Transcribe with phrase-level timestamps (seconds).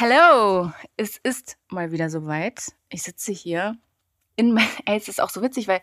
[0.00, 2.72] Hello, es ist mal wieder soweit.
[2.88, 3.76] Ich sitze hier
[4.36, 5.80] in mein, ey, es ist auch so witzig, weil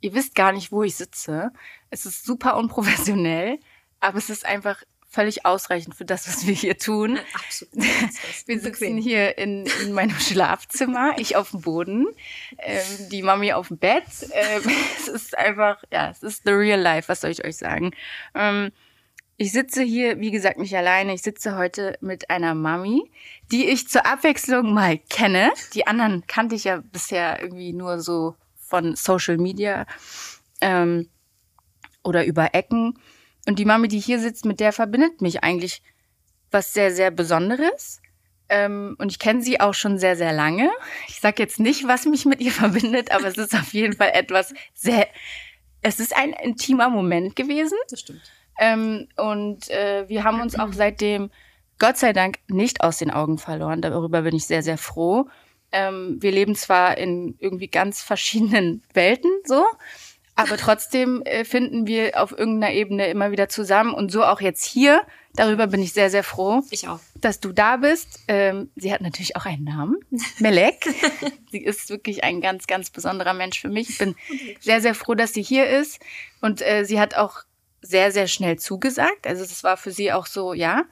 [0.00, 1.52] ihr wisst gar nicht, wo ich sitze.
[1.88, 3.60] Es ist super unprofessionell,
[4.00, 7.20] aber es ist einfach völlig ausreichend für das, was wir hier tun.
[7.34, 7.84] Absolut.
[8.46, 12.08] Wir sitzen hier in, in meinem Schlafzimmer, ich auf dem Boden,
[12.58, 14.02] ähm, die Mami auf dem Bett.
[14.32, 14.62] Ähm,
[14.98, 17.92] es ist einfach, ja, es ist the real life, was soll ich euch sagen.
[18.34, 18.72] Ähm,
[19.36, 21.14] ich sitze hier, wie gesagt, nicht alleine.
[21.14, 23.10] Ich sitze heute mit einer Mami,
[23.50, 25.50] die ich zur Abwechslung mal kenne.
[25.74, 29.86] Die anderen kannte ich ja bisher irgendwie nur so von Social Media
[30.60, 31.08] ähm,
[32.04, 32.98] oder über Ecken.
[33.46, 35.82] Und die Mami, die hier sitzt, mit der verbindet mich eigentlich
[36.50, 38.00] was sehr, sehr Besonderes.
[38.48, 40.70] Ähm, und ich kenne sie auch schon sehr, sehr lange.
[41.08, 44.10] Ich sage jetzt nicht, was mich mit ihr verbindet, aber es ist auf jeden Fall
[44.14, 45.08] etwas sehr.
[45.82, 47.76] Es ist ein intimer Moment gewesen.
[47.90, 48.22] Das stimmt.
[48.58, 51.30] Ähm, und äh, wir haben uns auch seitdem
[51.78, 53.82] Gott sei Dank nicht aus den Augen verloren.
[53.82, 55.26] Darüber bin ich sehr, sehr froh.
[55.72, 59.64] Ähm, wir leben zwar in irgendwie ganz verschiedenen Welten so,
[60.36, 64.64] aber trotzdem äh, finden wir auf irgendeiner Ebene immer wieder zusammen und so auch jetzt
[64.64, 65.02] hier.
[65.36, 66.62] Darüber bin ich sehr, sehr froh.
[66.70, 67.00] Ich auch.
[67.16, 68.20] Dass du da bist.
[68.28, 69.96] Ähm, sie hat natürlich auch einen Namen.
[70.38, 70.86] Melek.
[71.50, 73.90] sie ist wirklich ein ganz, ganz besonderer Mensch für mich.
[73.90, 74.14] Ich bin
[74.60, 76.00] sehr, sehr froh, dass sie hier ist.
[76.40, 77.42] Und äh, sie hat auch
[77.84, 79.26] sehr, sehr schnell zugesagt.
[79.26, 80.84] Also es war für sie auch so, ja,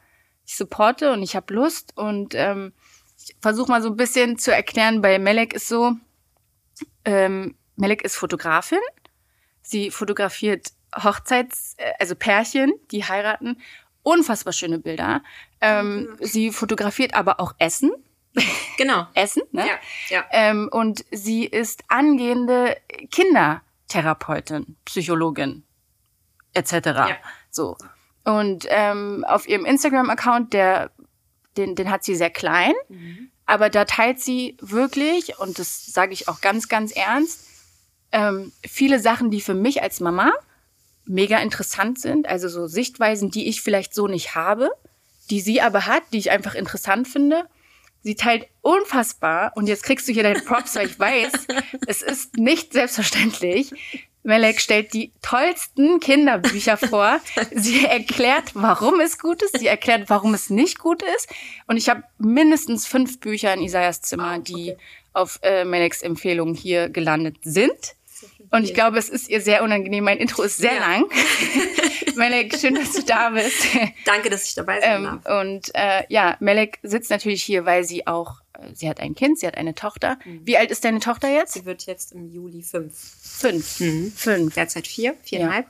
[0.47, 1.97] ich supporte und ich habe Lust.
[1.97, 2.73] Und ähm,
[3.19, 5.93] ich versuche mal so ein bisschen zu erklären, bei Melek ist so,
[7.05, 8.79] ähm, Melek ist Fotografin.
[9.63, 13.61] Sie fotografiert Hochzeits-, äh, also Pärchen, die heiraten.
[14.03, 15.23] Unfassbar schöne Bilder.
[15.61, 17.93] Ähm, sie fotografiert aber auch Essen.
[18.77, 19.07] Genau.
[19.15, 19.67] Essen, ne?
[19.67, 20.25] Ja, ja.
[20.33, 22.77] Ähm, und sie ist angehende
[23.11, 25.65] Kindertherapeutin, Psychologin,
[26.55, 26.73] etc.
[26.87, 27.17] Ja.
[27.51, 27.77] So.
[28.25, 30.91] Und ähm, auf ihrem Instagram-Account, der,
[31.57, 32.75] den, den hat sie sehr klein,
[33.47, 37.47] aber da teilt sie wirklich, und das sage ich auch ganz, ganz ernst,
[38.13, 40.33] ähm, viele Sachen, die für mich als Mama
[41.05, 44.71] mega interessant sind, also so Sichtweisen, die ich vielleicht so nicht habe,
[45.31, 47.47] die sie aber hat, die ich einfach interessant finde.
[48.03, 51.33] Sie teilt unfassbar, und jetzt kriegst du hier deine Props, weil ich weiß,
[51.87, 53.73] es ist nicht selbstverständlich.
[54.25, 57.21] Melek stellt die tollsten Kinderbücher vor.
[57.51, 59.59] Sie erklärt, warum es gut ist.
[59.59, 61.29] Sie erklärt, warum es nicht gut ist.
[61.67, 64.77] Und ich habe mindestens fünf Bücher in Isaias Zimmer, die
[65.13, 67.73] auf äh, Meleks Empfehlung hier gelandet sind.
[68.51, 70.05] Und ich glaube, es ist ihr sehr unangenehm.
[70.05, 70.81] Mein Intro ist sehr Ja.
[70.81, 71.05] lang.
[72.17, 73.67] Melek, schön, dass du da bist.
[74.05, 75.41] Danke, dass ich dabei sein Ähm, darf.
[75.43, 78.42] und äh, ja, Melek sitzt natürlich hier, weil sie auch,
[78.75, 80.19] sie hat ein Kind, sie hat eine Tochter.
[80.25, 81.55] Wie alt ist deine Tochter jetzt?
[81.55, 82.95] Sie wird jetzt im Juli fünf.
[83.23, 83.81] Fünf.
[83.81, 84.13] Mhm.
[84.15, 84.55] Fünf.
[84.55, 85.67] Derzeit vier, viereinhalb.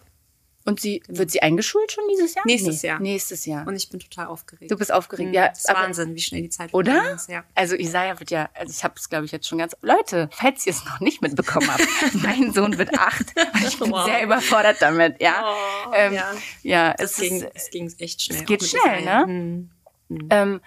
[0.65, 2.45] Und sie wird sie eingeschult schon dieses Jahr?
[2.47, 3.01] Nächstes Jahr.
[3.01, 3.67] Nächstes Jahr.
[3.67, 4.71] Und ich bin total aufgeregt.
[4.71, 5.35] du bist aufgeregt, Mhm.
[5.35, 5.49] ja.
[5.49, 7.15] Das ist Wahnsinn, wie schnell die Zeit Oder?
[7.15, 7.43] ist, Ja.
[7.57, 9.75] Also Isaiah wird ja, also ich habe es glaube ich jetzt schon ganz.
[9.83, 11.83] Leute, falls ihr es noch nicht mitbekommen habt,
[12.15, 14.05] mein Sohn wird acht und ich bin Wow.
[14.05, 15.43] sehr überfordert damit, ja.
[15.45, 16.33] Oh, ähm, ja.
[16.63, 18.39] ja, Das es ging, ist, es ging echt schnell.
[18.39, 19.27] es geht schnell, ne?
[19.27, 20.29] Mhm.
[20.31, 20.61] ähm,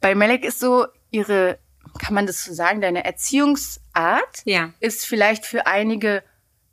[0.00, 1.58] bei Melek ist so ihre,
[2.00, 6.22] kann man das so sagen, deine Erziehungsart Ja, ist vielleicht für einige,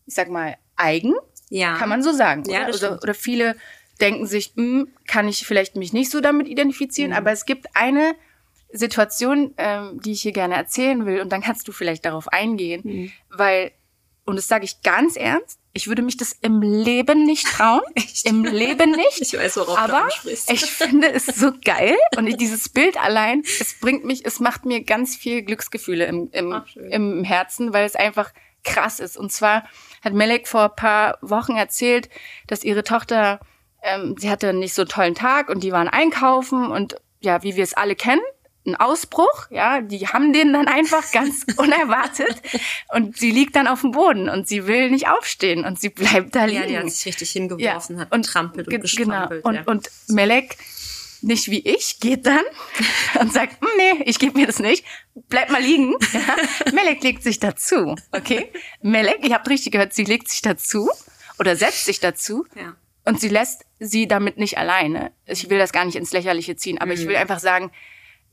[0.06, 1.13] ich sag mal, eigen,
[1.50, 1.78] ja.
[1.78, 2.44] kann man so sagen.
[2.50, 2.75] Ja, oder?
[2.75, 3.56] oder, oder viele
[4.00, 6.53] denken sich, hm, kann ich vielleicht mich nicht so damit Mhm.
[6.53, 8.16] identifizieren, aber es gibt eine
[8.74, 12.81] Situation, ähm, die ich hier gerne erzählen will und dann kannst du vielleicht darauf eingehen,
[12.84, 13.12] Mhm.
[13.30, 13.72] weil,
[14.25, 18.25] und das sage ich ganz ernst, ich würde mich das im Leben nicht trauen, Echt?
[18.27, 19.21] im Leben nicht.
[19.21, 23.79] Ich weiß, worauf du aber ich finde es so geil und dieses Bild allein, es
[23.79, 26.91] bringt mich, es macht mir ganz viel Glücksgefühle im, im, Ach, schön.
[26.91, 28.31] im Herzen, weil es einfach
[28.63, 29.17] krass ist.
[29.17, 29.63] Und zwar
[30.03, 32.09] hat Melek vor ein paar Wochen erzählt,
[32.47, 33.39] dass ihre Tochter,
[33.81, 37.56] ähm, sie hatte nicht so einen tollen Tag und die waren einkaufen und ja, wie
[37.56, 38.21] wir es alle kennen,
[38.66, 42.42] ein Ausbruch, ja, die haben den dann einfach ganz unerwartet
[42.94, 46.36] und sie liegt dann auf dem Boden und sie will nicht aufstehen und sie bleibt
[46.36, 46.62] da liegen.
[46.62, 49.44] ja, die hat sich richtig hingeworfen, hat und getrampelt und ge- gestrampelt.
[49.44, 49.50] Genau.
[49.50, 49.63] Und, ja.
[49.66, 50.58] und Melek,
[51.24, 52.44] nicht wie ich, geht dann
[53.19, 54.86] und sagt, "Hm, nee, ich gebe mir das nicht,
[55.30, 55.96] bleib mal liegen.
[56.13, 56.72] Ja.
[56.72, 58.52] Melek legt sich dazu, okay?
[58.81, 60.90] Melek, ihr habt richtig gehört, sie legt sich dazu
[61.40, 62.75] oder setzt sich dazu ja.
[63.06, 65.12] und sie lässt sie damit nicht alleine.
[65.25, 67.00] Ich will das gar nicht ins Lächerliche ziehen, aber Mhm.
[67.02, 67.72] ich will einfach sagen,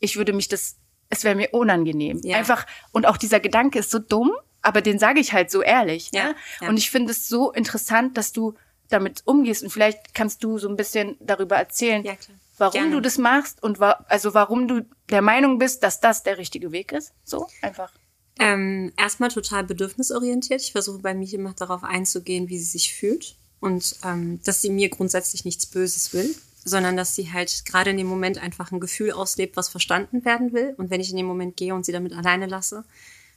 [0.01, 0.77] ich würde mich das,
[1.09, 2.21] es wäre mir unangenehm.
[2.23, 2.37] Ja.
[2.37, 6.11] Einfach, und auch dieser Gedanke ist so dumm, aber den sage ich halt so ehrlich.
[6.13, 6.35] Ja, ne?
[6.61, 6.69] ja.
[6.69, 8.55] Und ich finde es so interessant, dass du
[8.89, 12.15] damit umgehst und vielleicht kannst du so ein bisschen darüber erzählen, Ja,
[12.57, 12.91] warum Gerne.
[12.91, 16.73] du das machst und wa also warum du der Meinung bist, dass das der richtige
[16.73, 17.13] Weg ist.
[17.25, 17.93] So einfach.
[18.39, 20.63] Ähm, erstmal total bedürfnisorientiert.
[20.63, 24.71] Ich versuche bei mir immer darauf einzugehen, wie sie sich fühlt und ähm, dass sie
[24.71, 26.35] mir grundsätzlich nichts Böses will.
[26.69, 30.53] Sondern dass sie halt gerade in dem Moment einfach ein Gefühl auslebt, was verstanden werden
[30.53, 30.75] will.
[30.77, 32.85] Und wenn ich in dem Moment gehe und sie damit alleine lasse,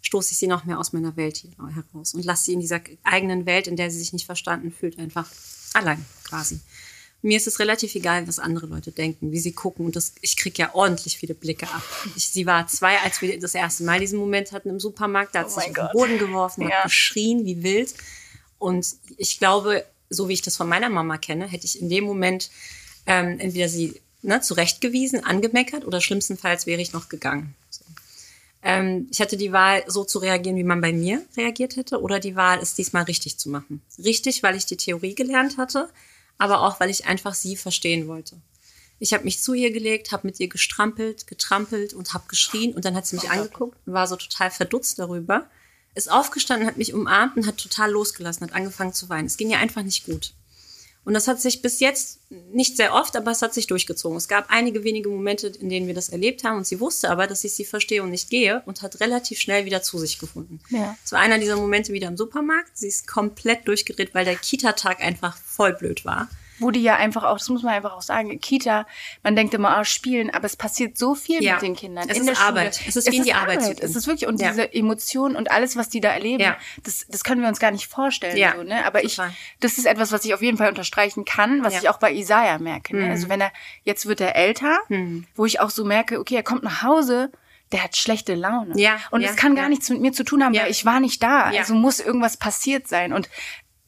[0.03, 1.43] stoße ich sie noch mehr aus meiner Welt
[1.75, 4.99] heraus und lasse sie in dieser eigenen Welt, in der sie sich nicht verstanden fühlt,
[4.99, 5.27] einfach
[5.73, 6.59] allein quasi.
[7.23, 9.85] Mir ist es relativ egal, was andere Leute denken, wie sie gucken.
[9.85, 11.83] Und das, ich kriege ja ordentlich viele Blicke ab.
[12.15, 15.35] Ich, sie war zwei, als wir das erste Mal diesen Moment hatten im Supermarkt.
[15.35, 15.91] Da hat Oh sie sich auf den Gott.
[15.93, 16.77] Boden geworfen, Ja.
[16.77, 17.93] hat geschrien wie wild.
[18.57, 18.87] Und
[19.17, 22.49] ich glaube, so wie ich das von meiner Mama kenne, hätte ich in dem Moment
[23.05, 27.55] ähm, entweder sie ne, zurechtgewiesen, angemeckert oder schlimmstenfalls wäre ich noch gegangen.
[27.69, 27.83] So.
[28.63, 32.19] Ähm, ich hatte die Wahl, so zu reagieren, wie man bei mir reagiert hätte, oder
[32.19, 33.81] die Wahl, es diesmal richtig zu machen.
[33.97, 35.89] Richtig, weil ich die Theorie gelernt hatte,
[36.37, 38.37] aber auch, weil ich einfach sie verstehen wollte.
[38.99, 42.85] Ich habe mich zu ihr gelegt, habe mit ihr gestrampelt, getrampelt und habe geschrien und
[42.85, 45.49] dann hat sie mich angeguckt und war so total verdutzt darüber.
[45.95, 49.25] Ist aufgestanden, hat mich umarmt und hat total losgelassen, hat angefangen zu weinen.
[49.25, 50.33] Es ging ihr einfach nicht gut.
[51.03, 54.17] Und das hat sich bis jetzt nicht sehr oft, aber es hat sich durchgezogen.
[54.17, 57.25] Es gab einige wenige Momente, in denen wir das erlebt haben und sie wusste aber,
[57.25, 60.59] dass ich sie verstehe und nicht gehe und hat relativ schnell wieder zu sich gefunden.
[60.69, 60.95] Ja.
[61.03, 62.77] Es war einer dieser Momente wieder im Supermarkt.
[62.77, 66.29] Sie ist komplett durchgedreht, weil der Kita-Tag einfach voll blöd war.
[66.61, 68.85] Wo die ja einfach auch, das muss man einfach auch sagen, Kita,
[69.23, 71.53] man denkt immer, ah, spielen, aber es passiert so viel Ja.
[71.53, 72.07] mit den Kindern.
[72.07, 72.47] Es in ist der Schule.
[72.47, 72.79] Arbeit.
[72.87, 73.77] Es ist wie in die Arbeit gehen.
[73.81, 74.49] Es ist wirklich, und Ja.
[74.49, 76.55] diese Emotionen und alles, was die da erleben, Ja.
[76.83, 78.37] das, das können wir uns gar nicht vorstellen.
[78.37, 78.85] Ja, So, ne?
[78.85, 79.17] Aber ich,
[79.59, 81.79] das ist etwas, was ich auf jeden Fall unterstreichen kann, was Ja.
[81.79, 81.83] Mhm.
[81.85, 82.95] ich auch bei Isaiah merke.
[82.95, 83.09] Ne?
[83.09, 83.51] Also wenn er,
[83.83, 84.79] jetzt wird er älter,
[85.35, 87.31] wo ich auch so merke, okay, er kommt nach Hause,
[87.71, 88.73] der hat schlechte Laune.
[88.77, 89.61] Ja, und ja, es kann ja.
[89.61, 90.63] gar nichts mit mir zu tun haben, Ja.
[90.63, 91.51] weil ich war nicht da.
[91.51, 91.61] Ja.
[91.61, 93.13] Also muss irgendwas passiert sein.
[93.13, 93.29] Und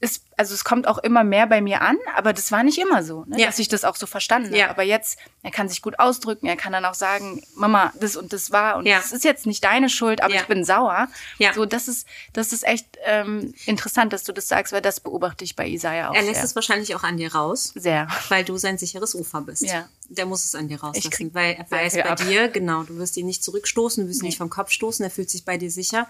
[0.04, 3.04] es, also es kommt auch immer mehr bei mir an, aber das war nicht immer
[3.04, 3.40] so, ne?
[3.40, 3.46] Ja.
[3.48, 4.64] dass ich das auch so verstanden Ja.
[4.64, 4.72] habe.
[4.72, 8.34] Aber jetzt, er kann sich gut ausdrücken, er kann dann auch sagen, Mama, das und
[8.34, 8.98] das war und Ja.
[8.98, 11.08] das ist jetzt nicht deine Schuld, aber ich bin sauer.
[11.56, 15.44] So, das ist, das ist echt ähm, interessant, dass du das sagst, weil das beobachte
[15.44, 16.44] ich bei Isaiah auch Er lässt sehr.
[16.44, 18.08] es wahrscheinlich auch an dir raus, sehr.
[18.30, 19.64] weil du sein sicheres Ufer bist.
[19.64, 19.88] Ja.
[20.10, 22.18] Der muss es an dir rauslassen, weil er weiß bei ab.
[22.18, 25.10] dir, genau, du wirst ihn nicht zurückstoßen, du wirst ihn nicht vom Kopf stoßen, er
[25.10, 26.08] fühlt sich bei dir sicher.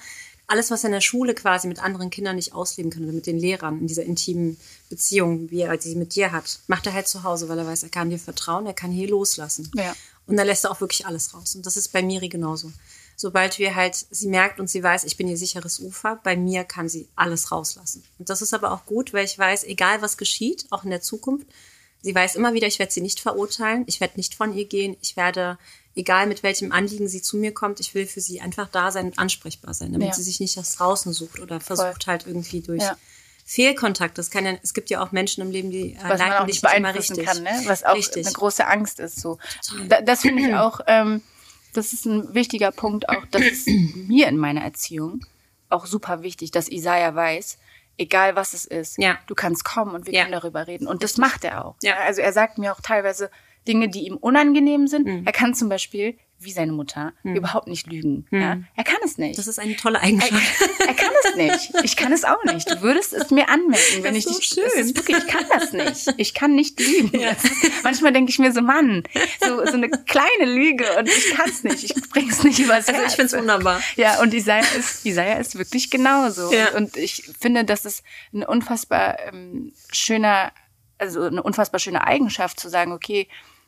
[0.47, 3.25] Alles, was er in der Schule quasi mit anderen Kindern nicht ausleben kann oder mit
[3.25, 4.57] den Lehrern in dieser intimen
[4.89, 7.83] Beziehung, wie er sie mit dir hat, macht er halt zu Hause, weil er weiß,
[7.83, 9.71] er kann dir vertrauen, er kann hier loslassen.
[9.75, 9.95] Ja.
[10.27, 11.55] Und dann lässt er auch wirklich alles raus.
[11.55, 12.71] Und das ist bei Miri genauso.
[13.15, 16.63] Sobald wir halt, sie merkt und sie weiß, ich bin ihr sicheres Ufer, bei mir
[16.63, 18.03] kann sie alles rauslassen.
[18.17, 21.01] Und das ist aber auch gut, weil ich weiß, egal was geschieht, auch in der
[21.01, 21.47] Zukunft,
[22.03, 24.95] sie weiß immer wieder, ich werde sie nicht verurteilen, ich werde nicht von ihr gehen,
[25.01, 25.57] ich werde,
[25.95, 29.07] egal mit welchem Anliegen sie zu mir kommt, ich will für sie einfach da sein
[29.07, 30.13] und ansprechbar sein, damit Ja.
[30.13, 32.95] sie sich nicht das draußen sucht oder versucht halt irgendwie durch Ja.
[33.45, 34.17] Fehlkontakt.
[34.17, 36.45] Das kann ja, es gibt ja auch Menschen im Leben, die äh, was man auch
[36.45, 37.25] nicht beeinflussen richtig.
[37.25, 37.61] kann, ne?
[37.65, 38.25] was auch Richtig.
[38.25, 39.19] eine große Angst ist.
[39.19, 39.37] So.
[39.89, 41.21] Da, das finde ich auch, ähm,
[41.73, 45.25] das ist ein wichtiger Punkt auch, das ist mir in meiner Erziehung
[45.69, 47.57] auch super wichtig, dass Isaiah weiß,
[47.97, 49.17] egal was es ist, Ja.
[49.27, 50.21] du kannst kommen und wir Ja.
[50.23, 50.87] können darüber reden.
[50.87, 51.75] Und das macht er auch.
[51.83, 51.95] Ja.
[52.05, 53.29] Also er sagt mir auch teilweise
[53.67, 55.05] Dinge, die ihm unangenehm sind.
[55.07, 55.23] Mhm.
[55.25, 58.25] Er kann zum Beispiel, wie seine Mutter, überhaupt nicht lügen.
[58.31, 58.57] Ja?
[58.75, 59.37] Er kann es nicht.
[59.37, 60.41] Das ist eine tolle Eigenschaft.
[60.87, 61.73] Er kann es nicht.
[61.83, 62.69] Ich kann es auch nicht.
[62.69, 64.71] Du würdest es mir anmerken, wenn Das ist ich so dich.
[64.73, 64.81] schön.
[64.81, 66.13] Ist wirklich, ich kann das nicht.
[66.17, 67.19] Ich kann nicht lügen.
[67.83, 69.03] Manchmal denke ich mir so, Mann,
[69.41, 71.83] so, so eine kleine Lüge und ich kann es nicht.
[71.83, 73.15] Ich bring's nicht übers Also ich Herz.
[73.15, 73.81] finde es wunderbar.
[73.95, 76.51] Ja, und Isaiah ist, Isaiah ist wirklich genauso.
[76.51, 76.69] Ja.
[76.69, 80.51] Und, und ich finde, das ist ein unfassbar ähm, schöner,
[80.97, 83.27] also eine unfassbar schöne Eigenschaft zu sagen, okay,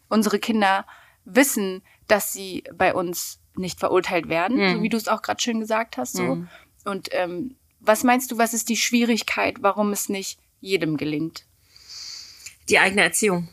[0.10, 0.86] unsere Kinder
[1.25, 4.75] wissen, dass sie bei uns nicht verurteilt werden, Mhm.
[4.77, 6.13] so wie du es auch gerade schön gesagt hast.
[6.13, 6.46] So.
[6.86, 11.46] Und ähm, was meinst du, was ist die Schwierigkeit, warum es nicht jedem gelingt?
[12.70, 13.48] Die eigene Erziehung.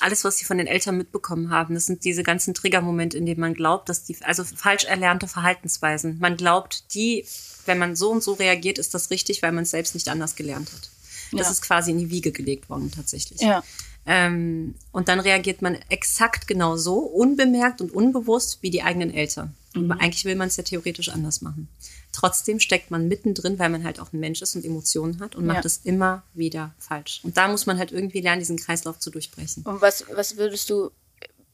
[0.00, 3.40] Alles, was sie von den Eltern mitbekommen haben, das sind diese ganzen Triggermomente, in denen
[3.40, 6.18] man glaubt, dass die, also falsch erlernte Verhaltensweisen.
[6.20, 7.26] Man glaubt, die,
[7.66, 10.36] wenn man so und so reagiert, ist das richtig, weil man es selbst nicht anders
[10.36, 10.90] gelernt hat.
[11.32, 11.50] Das Ja.
[11.52, 13.40] ist quasi in die Wiege gelegt worden, tatsächlich.
[13.40, 13.64] Ja.
[14.10, 19.54] Ähm, und dann reagiert man exakt genau so, unbemerkt und unbewusst wie die eigenen Eltern.
[19.74, 21.68] Und eigentlich will man es ja theoretisch anders machen.
[22.10, 25.46] Trotzdem steckt man mittendrin, weil man halt auch ein Mensch ist und Emotionen hat und
[25.46, 25.52] Ja.
[25.52, 27.20] macht es immer wieder falsch.
[27.22, 29.62] Und da muss man halt irgendwie lernen, diesen Kreislauf zu durchbrechen.
[29.64, 30.90] Und was, was würdest du,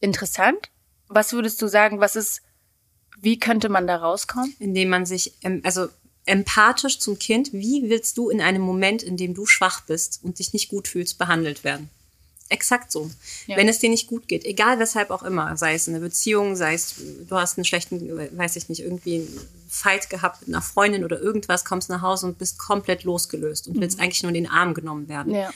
[0.00, 0.70] interessant,
[1.08, 2.40] was würdest du sagen, was ist,
[3.20, 4.54] wie könnte man da rauskommen?
[4.60, 5.34] Indem man sich,
[5.64, 5.88] also
[6.24, 10.38] empathisch zum Kind, wie willst du in einem Moment, in dem du schwach bist und
[10.38, 11.90] dich nicht gut fühlst, behandelt werden?
[12.50, 13.10] Exakt so.
[13.46, 13.56] Ja.
[13.56, 16.56] Wenn es dir nicht gut geht, egal weshalb auch immer, sei es in einer Beziehung,
[16.56, 16.94] sei es,
[17.26, 21.20] du hast einen schlechten, weiß ich nicht, irgendwie einen Fight gehabt mit einer Freundin oder
[21.20, 24.74] irgendwas, kommst nach Hause und bist komplett losgelöst und willst eigentlich nur in den Arm
[24.74, 25.32] genommen werden.
[25.32, 25.38] Mhm.
[25.38, 25.54] Ja.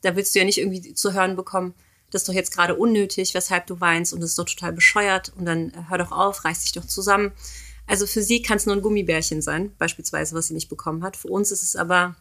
[0.00, 1.74] Da willst du ja nicht irgendwie zu hören bekommen,
[2.12, 5.32] das ist doch jetzt gerade unnötig, weshalb du weinst und das ist doch total bescheuert
[5.36, 7.32] und dann äh, hör doch auf, reiß dich doch zusammen.
[7.86, 11.16] Also für sie kann es nur ein Gummibärchen sein, beispielsweise, was sie nicht bekommen hat.
[11.16, 12.14] Für uns ist es aber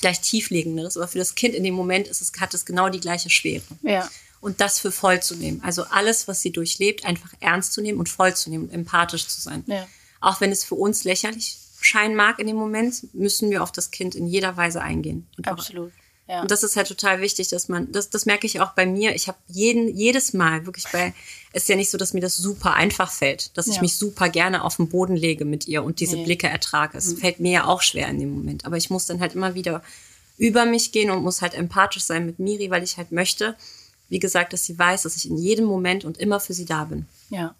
[0.00, 3.00] gleich tiefliegenderes, aber für das Kind in dem Moment ist es, hat es genau die
[3.00, 3.62] gleiche Schwere.
[3.82, 4.08] Ja.
[4.40, 5.60] und das für voll zu nehmen.
[5.64, 9.26] Also alles, was sie durchlebt, einfach ernst zu nehmen und voll zu nehmen und empathisch
[9.26, 9.64] zu sein.
[9.66, 9.86] Ja.
[10.20, 13.90] Auch wenn es für uns lächerlich scheinen mag in dem Moment, müssen wir auf das
[13.90, 15.26] Kind in jeder Weise eingehen.
[15.36, 15.92] Und auch- Absolut.
[16.28, 16.42] Ja.
[16.42, 19.14] und das ist halt total wichtig, dass man, das, das merke ich auch bei mir.
[19.14, 21.14] Ich habe jeden, jedes Mal wirklich bei,
[21.54, 23.80] es ist ja nicht so, dass mir das super einfach fällt, dass ich Ja.
[23.80, 26.20] mich super gerne auf den Boden lege mit ihr und diese Nee.
[26.20, 26.24] Mhm.
[26.26, 26.98] Blicke ertrage.
[26.98, 28.66] Es fällt mir ja auch schwer in dem Moment.
[28.66, 29.82] Aber ich muss dann halt immer wieder
[30.36, 33.56] über mich gehen und muss halt empathisch sein mit Miri, weil ich halt möchte,
[34.10, 36.84] wie gesagt, dass sie weiß, dass ich in jedem Moment und immer für sie da
[36.84, 37.06] bin.
[37.30, 37.54] ja.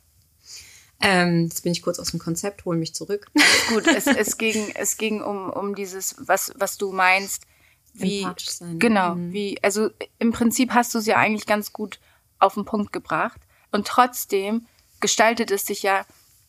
[1.00, 3.28] Ähm, jetzt bin ich kurz aus dem Konzept, hole mich zurück.
[3.68, 7.44] Gut, es, es ging, es ging um, um dieses, was, was du meinst,
[8.00, 8.78] wie, Empathisch sein.
[8.78, 12.00] genau, wie, also im Prinzip hast du es ja eigentlich ganz gut
[12.38, 13.40] auf den Punkt gebracht.
[13.70, 14.66] Und trotzdem
[15.00, 16.06] gestaltet es sich ja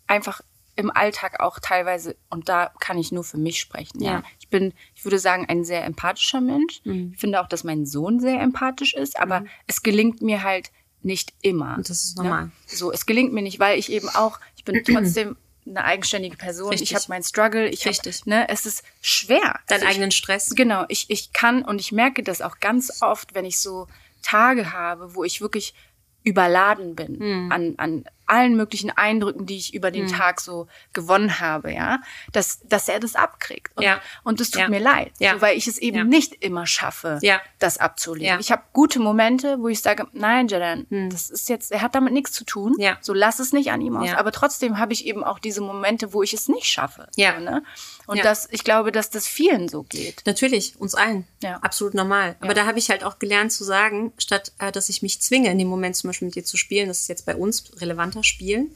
[0.08, 0.42] einfach
[0.76, 4.12] im Alltag auch teilweise, und da kann ich nur für mich sprechen, ja.
[4.12, 4.24] Ja.
[4.40, 6.82] Ich bin, ich würde sagen, ein sehr empathischer Mensch.
[6.86, 11.34] Ich finde auch, dass mein Sohn sehr empathisch ist, aber es gelingt mir halt nicht
[11.42, 11.76] immer.
[11.76, 12.46] Und das ist normal.
[12.46, 12.52] Ne?
[12.66, 15.36] So, es gelingt mir nicht, weil ich eben auch, ich bin trotzdem
[15.70, 16.70] eine eigenständige Person.
[16.70, 16.92] Richtig.
[16.92, 17.68] Ich habe meinen Struggle.
[17.70, 18.26] Ich hab, Richtig.
[18.26, 19.60] ne, es ist schwer.
[19.68, 20.50] Deinen Also ich, eigenen Stress.
[20.56, 23.88] Genau, ich, ich kann und ich merke das auch ganz oft, wenn ich so
[24.22, 25.74] Tage habe, wo ich wirklich
[26.24, 27.52] überladen bin Hm.
[27.52, 32.00] an, an allen möglichen Eindrücken, die ich über den Tag so gewonnen habe, ja,
[32.32, 33.76] dass, dass er das abkriegt.
[33.78, 34.02] Und, Ja.
[34.24, 34.70] und das tut Ja.
[34.70, 35.34] mir leid, Ja.
[35.34, 36.04] so, weil ich es eben Ja.
[36.04, 37.42] nicht immer schaffe, Ja.
[37.60, 38.28] das abzulegen.
[38.36, 38.40] Ja.
[38.40, 42.14] Ich habe gute Momente, wo ich sage, nein, Jadan, das ist jetzt, er hat damit
[42.14, 42.98] nichts zu tun, Ja.
[43.02, 44.10] so lass es nicht an ihm aus.
[44.14, 47.08] Aber trotzdem habe ich eben auch diese Momente, wo ich es nicht schaffe.
[47.16, 47.36] Ja.
[47.38, 47.64] So, ne?
[48.08, 48.24] Und Ja.
[48.24, 50.24] das, ich glaube, dass das vielen so geht.
[50.26, 51.28] Natürlich, uns allen.
[51.44, 51.58] Ja.
[51.58, 52.36] Absolut normal.
[52.40, 52.54] Aber Ja.
[52.54, 55.58] da habe ich halt auch gelernt zu sagen, statt äh, dass ich mich zwinge, in
[55.60, 58.72] dem Moment zum Beispiel mit dir zu spielen, das ist jetzt bei uns relevanter Spielen.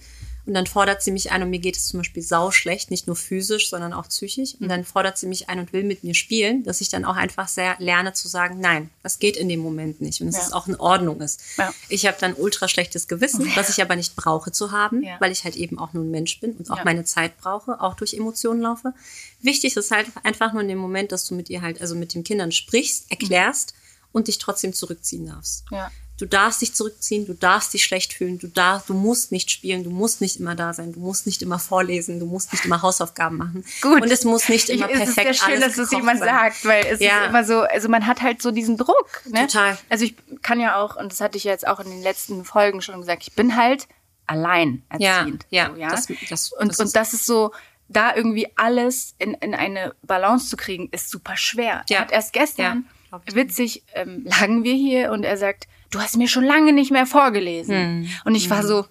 [0.46, 3.08] Und dann fordert sie mich ein und mir geht es zum Beispiel sau schlecht, nicht
[3.08, 4.56] nur physisch, sondern auch psychisch.
[4.56, 4.64] Mhm.
[4.64, 7.16] Und dann fordert sie mich ein und will mit mir spielen, dass ich dann auch
[7.16, 10.42] einfach sehr lerne zu sagen, nein, das geht in dem Moment nicht und dass Ja.
[10.48, 11.40] es auch in Ordnung ist.
[11.58, 11.74] Ja.
[11.88, 15.16] Ich habe dann ultra schlechtes Gewissen, was ich aber nicht brauche zu haben, Ja.
[15.22, 17.94] weil ich halt eben auch nur ein Mensch bin und auch meine Zeit brauche, auch
[17.96, 18.94] durch Emotionen laufe.
[19.42, 22.14] Wichtig ist halt einfach nur in dem Moment, dass du mit ihr halt, also mit
[22.14, 23.76] den Kindern sprichst, erklärst
[24.12, 25.64] und dich trotzdem zurückziehen darfst.
[25.72, 25.90] Ja.
[26.20, 29.84] Du darfst dich zurückziehen, du darfst dich schlecht fühlen, du darfst, du musst nicht spielen,
[29.84, 32.84] du musst nicht immer da sein, du musst nicht immer vorlesen, du musst nicht immer
[32.84, 33.66] Hausaufgaben machen.
[33.82, 34.02] Gut.
[34.04, 36.30] Und es muss nicht immer ich, perfekt Es ist sehr schön, dass es jemand sein.
[36.30, 37.24] sagt, weil es Ja.
[37.24, 39.24] ist immer so, also man hat halt so diesen Druck.
[39.26, 39.48] Ne?
[39.48, 39.76] Total.
[39.90, 42.82] Also ich kann ja auch, und das hatte ich jetzt auch in den letzten Folgen
[42.84, 43.88] schon gesagt, ich bin halt
[44.28, 45.46] allein Ja, erziehend.
[45.50, 45.90] ja, so, ja?
[45.90, 47.52] das- das- und, das und ist- das ist so,
[47.90, 51.84] da irgendwie alles in, in eine Balance zu kriegen, ist super schwer.
[51.90, 52.00] Ja.
[52.02, 52.93] Hat erst gestern, Ja.
[53.34, 57.06] Witzig, ähm, lagen wir hier und er sagt, du hast mir schon lange nicht mehr
[57.06, 57.76] vorgelesen.
[57.76, 58.10] Hm.
[58.26, 58.86] Und ich war so,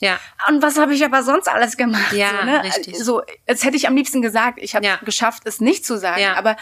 [0.00, 2.12] Ja, und was habe ich aber sonst alles gemacht?
[2.12, 2.62] Ja, so, ne?
[2.62, 2.96] richtig.
[2.98, 4.96] so, jetzt hätte ich am liebsten gesagt, ich habe Ja.
[5.04, 6.22] geschafft, es nicht zu sagen.
[6.22, 6.34] Ja.
[6.34, 6.56] Aber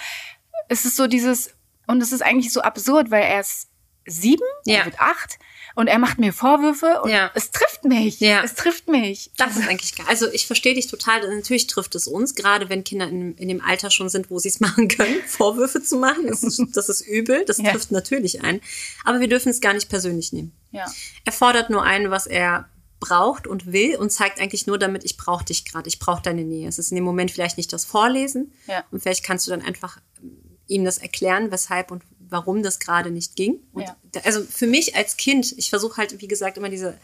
[0.69, 1.55] es ist so dieses,
[1.87, 3.69] und es ist eigentlich so absurd, weil er ist
[4.07, 4.79] sieben, Ja.
[4.79, 5.39] er wird acht
[5.77, 7.31] und er macht mir Vorwürfe und Ja.
[7.35, 8.19] es trifft mich.
[8.19, 8.43] Ja.
[8.43, 9.31] Es trifft mich.
[9.37, 10.07] Das ist eigentlich geil.
[10.09, 11.21] Also ich verstehe dich total.
[11.37, 14.49] Natürlich trifft es uns, gerade wenn Kinder in, in dem Alter schon sind, wo sie
[14.49, 16.27] es machen können, Vorwürfe zu machen.
[16.27, 17.45] Das ist, das ist übel.
[17.45, 17.71] Das Ja.
[17.71, 18.61] trifft natürlich ein.
[19.05, 20.53] Aber wir dürfen es gar nicht persönlich nehmen.
[20.73, 20.87] Ja.
[21.25, 22.69] Er fordert nur ein, was er
[22.99, 26.45] braucht und will und zeigt eigentlich nur damit, ich brauche dich gerade, ich brauche deine
[26.45, 26.67] Nähe.
[26.67, 28.85] Es ist in dem Moment vielleicht nicht das Vorlesen Ja.
[28.91, 33.11] und vielleicht kannst du dann einfach ähm, ihm das erklären, weshalb und warum das gerade
[33.11, 33.61] nicht ging.
[33.73, 33.97] Und Ja.
[34.25, 36.99] also für mich als Kind, ich versuche halt, wie gesagt, immer diese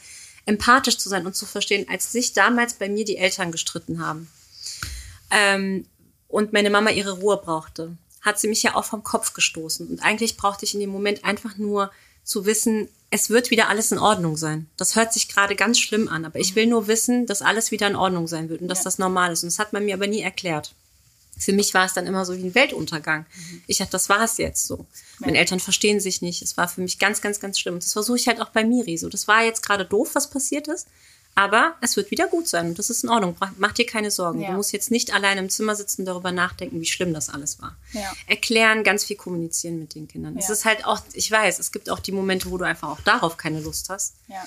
[0.44, 4.28] empathisch zu sein und zu verstehen, als sich damals bei mir die Eltern gestritten haben
[5.30, 5.86] ähm,
[6.28, 9.88] und meine Mama ihre Ruhe brauchte, hat sie mich ja auch vom Kopf gestoßen.
[9.88, 11.90] Und eigentlich brauchte ich in dem Moment einfach nur
[12.24, 14.68] zu wissen, es wird wieder alles in Ordnung sein.
[14.76, 17.86] Das hört sich gerade ganz schlimm an, aber ich will nur wissen, dass alles wieder
[17.86, 19.42] in Ordnung sein wird und dass das normal ist.
[19.42, 20.74] Und das hat man mir aber nie erklärt.
[21.38, 23.26] Für mich war es dann immer so wie ein Weltuntergang.
[23.66, 24.86] Ich dachte, das war es jetzt so.
[25.18, 26.42] Meine Eltern verstehen sich nicht.
[26.42, 27.74] Es war für mich ganz, ganz, ganz schlimm.
[27.74, 29.08] Und das versuche ich halt auch bei Miri so.
[29.08, 30.86] Das war jetzt gerade doof, was passiert ist.
[31.34, 33.34] Aber es wird wieder gut sein und das ist in Ordnung.
[33.56, 34.42] Mach- dir keine Sorgen.
[34.42, 34.50] Ja.
[34.50, 37.58] Du musst jetzt nicht allein im Zimmer sitzen und darüber nachdenken, wie schlimm das alles
[37.62, 37.74] war.
[37.92, 38.12] Ja.
[38.26, 40.36] Erklären, ganz viel kommunizieren mit den Kindern.
[40.36, 40.52] Es Ja.
[40.52, 43.38] ist halt auch, ich weiß, es gibt auch die Momente, wo du einfach auch darauf
[43.38, 44.12] keine Lust hast.
[44.28, 44.44] ja.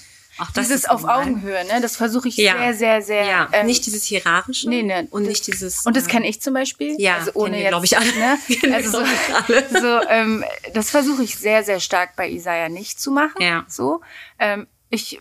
[0.53, 1.05] Das Dieses ist auf.
[1.05, 1.79] Augenhöhe, ne?
[1.81, 2.57] Das versuche ich Ja.
[2.57, 3.25] sehr, sehr, sehr.
[3.25, 5.07] Ja, ähm, nicht dieses hierarchische Nee, nee.
[5.11, 5.85] und das- nicht dieses.
[5.85, 6.95] Und das äh, kenne ich zum Beispiel.
[6.99, 8.11] Ja, also ohne jetzt, glaub ich, alle.
[8.13, 8.37] Ne?
[8.73, 13.41] Also so, so ähm, das versuche ich sehr, sehr stark bei Isaiah nicht zu machen.
[13.41, 13.65] Ja.
[13.69, 14.01] So,
[14.39, 15.19] ähm, ich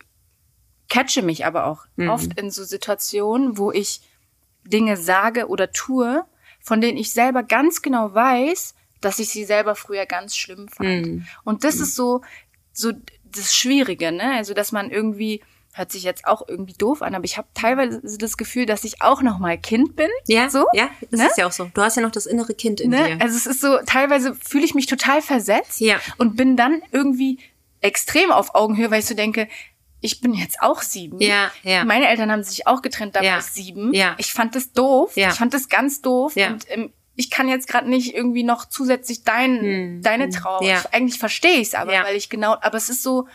[0.89, 2.09] catche mich aber auch Mhm.
[2.09, 4.01] oft in so Situationen, wo ich
[4.63, 6.25] Dinge sage oder tue,
[6.61, 11.05] von denen ich selber ganz genau weiß, dass ich sie selber früher ganz schlimm fand.
[11.07, 11.27] Mhm.
[11.43, 12.21] Und das ist so,
[12.73, 12.91] so
[13.37, 14.33] das Schwierige, ne?
[14.35, 15.41] Also, dass man irgendwie,
[15.73, 19.01] hört sich jetzt auch irgendwie doof an, aber ich habe teilweise das Gefühl, dass ich
[19.01, 20.09] auch noch mal Kind bin.
[20.27, 20.65] Ja, so.
[20.73, 21.27] ja, das ne?
[21.27, 21.69] ist ja auch so.
[21.73, 22.97] Du hast ja noch das innere Kind in Ne?
[23.17, 23.21] dir.
[23.21, 25.97] Also es ist so, teilweise fühle ich mich total versetzt Ja.
[26.17, 27.39] und bin dann irgendwie
[27.81, 29.47] extrem auf Augenhöhe, weil ich so denke,
[30.01, 31.19] ich bin jetzt auch sieben.
[31.19, 31.83] Ja, ja.
[31.83, 33.31] Meine Eltern haben sich auch getrennt, da Ja.
[33.33, 33.93] war ich sieben.
[33.93, 34.15] Ja.
[34.17, 35.15] Ich fand das doof.
[35.17, 35.29] Ja.
[35.29, 36.35] Ich fand das ganz doof.
[36.35, 36.49] Ja.
[36.49, 40.01] Und ähm, ich kann jetzt gerade nicht irgendwie noch zusätzlich dein, Hm.
[40.01, 40.63] deine Trauer.
[40.63, 40.79] Ja.
[40.79, 42.03] Ich, eigentlich verstehe ich es aber, Ja.
[42.03, 43.27] weil ich genau, aber es ist so,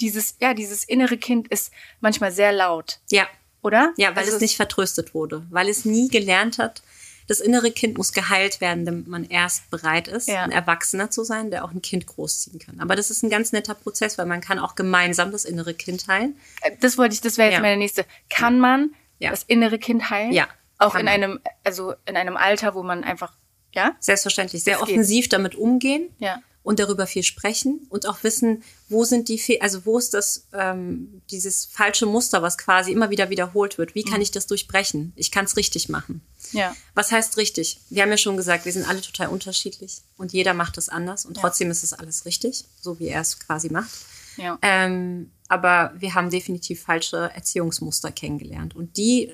[0.00, 1.70] dieses, ja, dieses innere Kind ist
[2.00, 3.26] manchmal sehr laut, Ja,
[3.62, 3.92] oder?
[3.96, 6.82] ja, weil Also es nicht vertröstet wurde, weil es nie gelernt hat.
[7.28, 10.42] Das innere Kind muss geheilt werden, damit man erst bereit ist, Ja.
[10.42, 12.80] ein Erwachsener zu sein, der auch ein Kind großziehen kann.
[12.80, 16.08] Aber das ist ein ganz netter Prozess, weil man kann auch gemeinsam das innere Kind
[16.08, 16.36] heilen.
[16.62, 17.60] Äh, Das wollte ich, das wäre jetzt Ja.
[17.60, 18.04] meine nächste.
[18.30, 19.30] Kann man Ja.
[19.30, 20.32] das innere Kind heilen?
[20.32, 20.48] Ja,
[20.80, 23.32] Auch in einem, also in einem Alter, wo man einfach,
[23.72, 23.94] ja?
[24.00, 24.94] Selbstverständlich, sehr Das geht.
[24.94, 26.10] offensiv damit umgehen.
[26.18, 26.42] Ja.
[26.62, 30.46] und darüber viel sprechen und auch wissen, wo sind die, Fe also wo ist das
[30.52, 33.94] ähm, dieses falsche Muster, was quasi immer wieder wiederholt wird.
[33.94, 34.10] Wie Mhm.
[34.10, 35.14] kann ich das durchbrechen?
[35.16, 36.20] Ich kann es richtig machen.
[36.52, 36.76] Ja.
[36.94, 37.80] Was heißt richtig?
[37.88, 41.24] Wir haben ja schon gesagt, wir sind alle total unterschiedlich und jeder macht es anders
[41.24, 43.90] und trotzdem ist es alles richtig, so wie er es quasi macht.
[44.36, 44.58] Ja.
[44.60, 49.30] Ähm, aber wir haben definitiv falsche Erziehungsmuster kennengelernt und die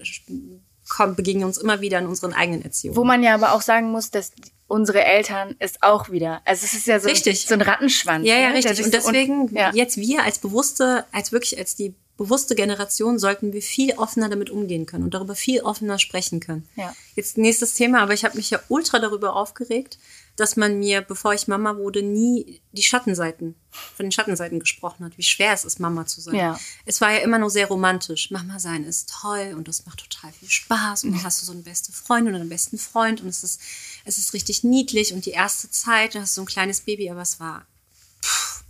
[0.88, 2.96] kommen, begegnen uns immer wieder in unseren eigenen Erziehungen.
[2.96, 4.32] Wo man ja aber auch sagen muss, dass
[4.68, 7.46] unsere Eltern es auch wieder, also es ist ja so, Richtig.
[7.46, 8.26] so ein Rattenschwanz.
[8.26, 8.84] Ja, ja, ne, richtig.
[8.84, 9.70] Und deswegen, ja.
[9.72, 14.50] jetzt wir als bewusste, als wirklich als die bewusste Generation, sollten wir viel offener damit
[14.50, 16.66] umgehen können und darüber viel offener sprechen können.
[16.74, 16.94] Ja.
[17.14, 19.98] Jetzt nächstes Thema, aber ich habe mich ja ultra darüber aufgeregt,
[20.36, 25.16] dass man mir, bevor ich Mama wurde, nie die Schattenseiten, von den Schattenseiten gesprochen hat,
[25.18, 26.34] wie schwer es ist, Mama zu sein.
[26.34, 26.60] Ja.
[26.84, 28.30] Es war ja immer nur sehr romantisch.
[28.30, 31.52] Mama sein ist toll und das macht total viel Spaß und dann hast du so
[31.52, 33.60] eine beste Freundin oder einen besten Freund und es ist,
[34.04, 37.10] es ist richtig niedlich und die erste Zeit, da hast du so ein kleines Baby,
[37.10, 37.64] aber es war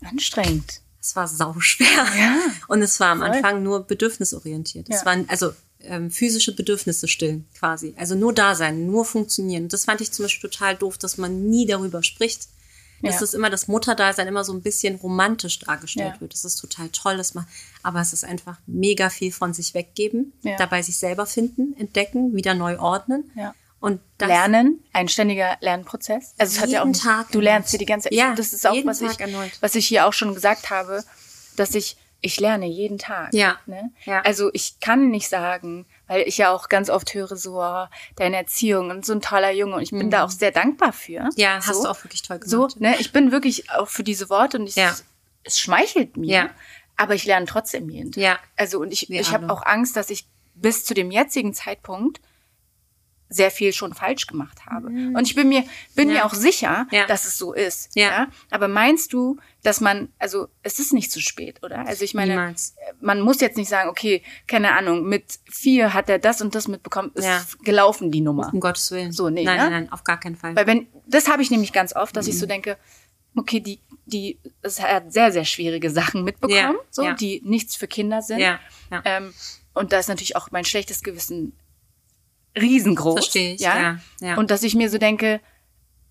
[0.04, 0.80] Anstrengend.
[1.00, 1.87] es war sauschwer.
[2.18, 2.38] Ja.
[2.68, 3.28] Und es war am Voll.
[3.30, 4.88] Anfang nur bedürfnisorientiert.
[4.88, 5.06] Es Ja.
[5.06, 7.94] waren also ähm, physische Bedürfnisse stillen quasi.
[7.96, 9.68] Also nur da sein, nur funktionieren.
[9.68, 12.48] Das fand ich zum Beispiel total doof, dass man nie darüber spricht.
[13.03, 13.20] Dass Ja.
[13.20, 16.20] das immer das Mutterdasein immer so ein bisschen romantisch dargestellt Ja.
[16.22, 16.33] wird.
[16.33, 17.46] Das ist total toll, dass man,
[17.83, 20.57] aber es ist einfach mega viel von sich weggeben, Ja.
[20.57, 23.31] dabei sich selber finden, entdecken, wieder neu ordnen.
[23.37, 23.55] Ja.
[23.81, 26.33] Und das, Lernen, ein ständiger Lernprozess.
[26.38, 28.66] Also es hat ja auch Jeden Tag du lernst hier die ganze Ja, das ist
[28.66, 29.53] auch was Tag ich erneut.
[29.61, 31.05] was ich hier auch schon gesagt habe,
[31.57, 33.33] dass ich ich lerne jeden Tag.
[33.35, 33.90] Ja, Ne?
[34.05, 34.20] ja.
[34.22, 38.37] Also ich kann nicht sagen, weil ich ja auch ganz oft höre so oh, deine
[38.37, 41.20] Erziehung und so ein toller Junge und ich bin da auch sehr dankbar für.
[41.24, 41.31] Mhm.
[41.37, 41.83] Ja, hast so.
[41.85, 42.81] du auch wirklich toll So, gemacht.
[42.81, 44.94] ne, ich bin wirklich auch für diese Worte und ich, Ja.
[45.44, 46.29] es schmeichelt mir.
[46.33, 46.50] Ja.
[46.96, 48.22] Aber ich lerne trotzdem jeden Tag.
[48.22, 48.38] Ja.
[48.57, 52.20] Also und ich, Wir ich habe auch Angst, dass ich bis zu dem jetzigen Zeitpunkt
[53.29, 54.87] sehr viel schon falsch gemacht habe.
[54.87, 56.15] Und ich bin mir bin Mhm.
[56.15, 56.21] Ja.
[56.21, 57.07] mir auch sicher, Ja.
[57.07, 57.91] dass es so ist.
[57.97, 58.29] Ja.
[58.51, 61.87] Aber meinst du, dass man, also es ist nicht zu spät, oder?
[61.89, 62.77] Also ich meine, Niemals.
[63.01, 66.69] man muss jetzt nicht sagen, okay, keine Ahnung, mit vier hat er das und das
[66.69, 67.45] mitbekommen, ist Ja.
[67.65, 68.51] gelaufen die Nummer.
[68.55, 69.11] Um Gottes Willen.
[69.11, 69.62] So, nee, nein, ne?
[69.65, 70.55] nein, nein, auf gar keinen Fall.
[70.55, 72.39] Weil wenn, das habe ich nämlich ganz oft, dass ich Mhm.
[72.39, 72.77] so denke,
[73.35, 77.15] okay, die, die, es hat sehr, sehr schwierige Sachen mitbekommen, Ja, so, ja.
[77.15, 78.39] die nichts für Kinder sind.
[78.39, 78.61] Ja,
[78.93, 79.03] ja.
[79.05, 79.35] Ähm,
[79.75, 81.53] und da ist natürlich auch mein schlechtes Gewissen
[82.57, 83.14] riesengroß.
[83.14, 83.79] Verstehe ich, ja?
[83.79, 84.37] ja, ja.
[84.37, 85.40] Und dass ich mir so denke,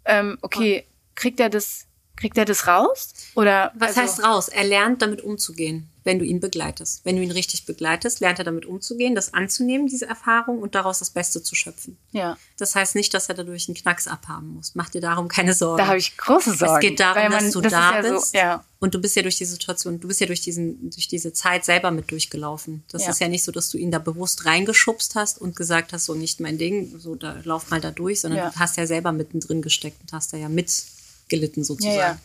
[0.06, 3.14] ähm, okay, kriegt er das, kriegt er das raus?
[3.36, 4.48] Oder Was also, heißt raus?
[4.48, 7.02] Er lernt damit umzugehen, wenn du ihn begleitest.
[7.04, 11.00] Wenn du ihn richtig begleitest, lernt er damit umzugehen, das anzunehmen, diese Erfahrung und daraus
[11.00, 11.98] das Beste zu schöpfen.
[12.12, 14.76] Ja, Das heißt nicht, dass er dadurch einen Knacks abhaben muss.
[14.76, 15.78] Mach dir darum keine Sorgen.
[15.80, 16.76] da habe ich große Sorgen.
[16.76, 18.32] Es geht darum, man, dass du das da ja bist.
[18.32, 21.08] So, ja, Und du bist ja durch die Situation, du bist ja durch diesen, durch
[21.08, 22.84] diese Zeit selber mit durchgelaufen.
[22.92, 23.10] Das Ja.
[23.10, 26.14] ist ja nicht so, dass du ihn da bewusst reingeschubst hast und gesagt hast, so
[26.14, 29.62] nicht mein Ding, so da lauf mal da durch, sondern du hast ja selber mittendrin
[29.62, 30.50] gesteckt und hast da ja
[31.26, 31.96] mitgelitten sozusagen.
[31.96, 32.20] Ja, ja.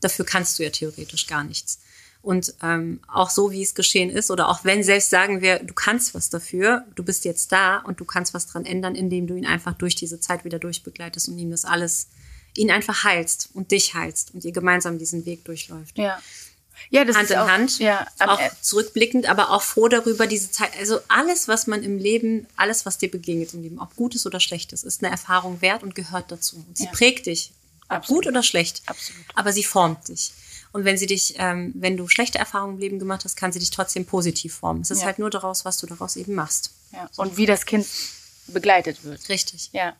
[0.00, 1.78] Dafür kannst du ja theoretisch gar nichts.
[2.20, 5.74] Und ähm, auch so, wie es geschehen ist, oder auch wenn selbst sagen wir, du
[5.74, 9.34] kannst was dafür, du bist jetzt da und du kannst was dran ändern, indem du
[9.34, 12.08] ihn einfach durch diese Zeit wieder durchbegleitest und ihm das alles,
[12.56, 15.98] ihn einfach heilst und dich heilst und ihr gemeinsam diesen Weg durchläuft.
[15.98, 16.20] ja.
[16.90, 19.86] Ja, das Hand ist in auch, Hand, Ja, am auch E- zurückblickend, aber auch froh
[19.86, 20.70] darüber, diese Zeit.
[20.76, 24.40] Also alles, was man im Leben, alles, was dir begegnet im Leben, ob Gutes oder
[24.40, 26.56] Schlechtes, ist eine Erfahrung wert und gehört dazu.
[26.56, 26.90] Und sie Ja.
[26.90, 27.52] prägt dich,
[27.88, 28.24] Absolut.
[28.24, 28.82] gut oder schlecht.
[28.86, 29.24] Absolut.
[29.34, 30.32] Aber sie formt dich.
[30.72, 33.60] Und wenn sie dich, ähm, wenn du schlechte Erfahrungen im Leben gemacht hast, kann sie
[33.60, 34.80] dich trotzdem positiv formen.
[34.80, 35.06] Es ist Ja.
[35.06, 36.70] halt nur daraus, was du daraus eben machst.
[36.92, 37.08] ja.
[37.16, 37.86] Und wie das Kind
[38.48, 39.28] begleitet wird.
[39.28, 39.70] Richtig.
[39.72, 39.94] Ja.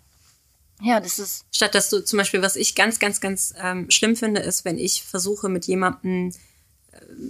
[0.83, 4.17] Ja, das ist, Statt dass du zum Beispiel, was ich ganz, ganz, ganz ähm, schlimm
[4.17, 6.33] finde, ist, wenn ich versuche mit jemandem,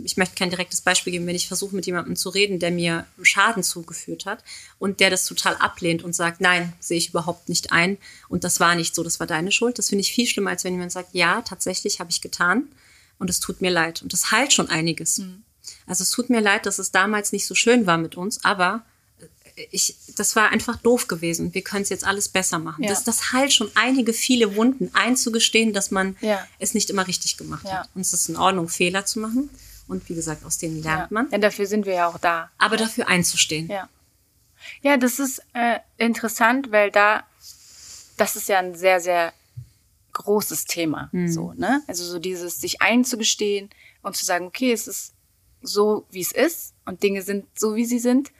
[0.04, 3.06] ich möchte kein direktes Beispiel geben, wenn ich versuche mit jemandem zu reden, der mir
[3.22, 4.44] Schaden zugeführt hat
[4.78, 7.98] und der das total ablehnt und sagt, nein, sehe ich überhaupt nicht ein
[8.28, 9.78] und das war nicht so, das war deine Schuld.
[9.78, 12.68] Das finde ich viel schlimmer, als wenn jemand sagt, ja, tatsächlich habe ich getan
[13.18, 14.02] und es tut mir leid.
[14.02, 15.20] Und das heilt schon einiges.
[15.86, 18.84] Also es tut mir leid, dass es damals nicht so schön war mit uns, aber
[19.70, 21.54] ich, das war einfach doof gewesen.
[21.54, 22.82] Wir können es jetzt alles besser machen.
[22.84, 22.90] Ja.
[22.90, 26.44] Das, das heilt schon einige, viele Wunden, einzugestehen, dass man Ja.
[26.58, 27.80] es nicht immer richtig gemacht Ja.
[27.80, 27.90] hat.
[27.94, 29.50] Und es ist in Ordnung, Fehler zu machen.
[29.86, 31.28] Und wie gesagt, aus denen lernt man.
[31.30, 32.50] ja, dafür sind wir ja auch da.
[32.58, 33.68] Aber dafür einzustehen.
[33.68, 33.88] Ja.
[34.82, 37.22] Ja, das ist äh, interessant, weil da,
[38.16, 39.32] das ist ja ein sehr, sehr
[40.14, 41.10] großes Thema.
[41.26, 41.82] So, ne?
[41.86, 43.68] Also so dieses, sich einzugestehen
[44.02, 45.12] und zu sagen, okay, es ist
[45.60, 48.30] so, wie es ist und Dinge sind so, wie sie sind,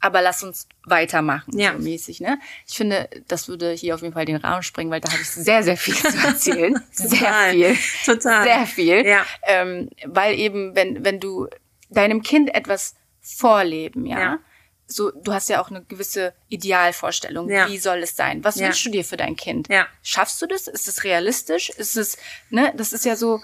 [0.00, 1.72] aber lass uns weitermachen, Ja.
[1.72, 2.38] so mäßig, ne?
[2.66, 5.28] Ich finde, das würde hier auf jeden Fall den Rahmen sprengen, weil da habe ich
[5.30, 6.80] sehr, sehr viel zu erzählen.
[6.92, 7.50] sehr Total.
[7.52, 7.76] viel.
[8.04, 8.44] Total.
[8.44, 9.06] Sehr viel.
[9.06, 9.24] Ja.
[9.42, 11.48] Ähm, weil eben, wenn, wenn du
[11.90, 14.38] deinem Kind etwas vorleben, ja, Ja.
[14.86, 17.48] so, du hast ja auch eine gewisse Idealvorstellung.
[17.50, 17.68] Ja.
[17.68, 18.44] Wie soll es sein?
[18.44, 19.68] Was wünschst du dir für dein Kind?
[19.68, 19.86] Ja.
[20.02, 20.66] Schaffst du das?
[20.66, 21.70] Ist es realistisch?
[21.70, 22.16] Ist es,
[22.50, 23.42] ne, das ist ja so,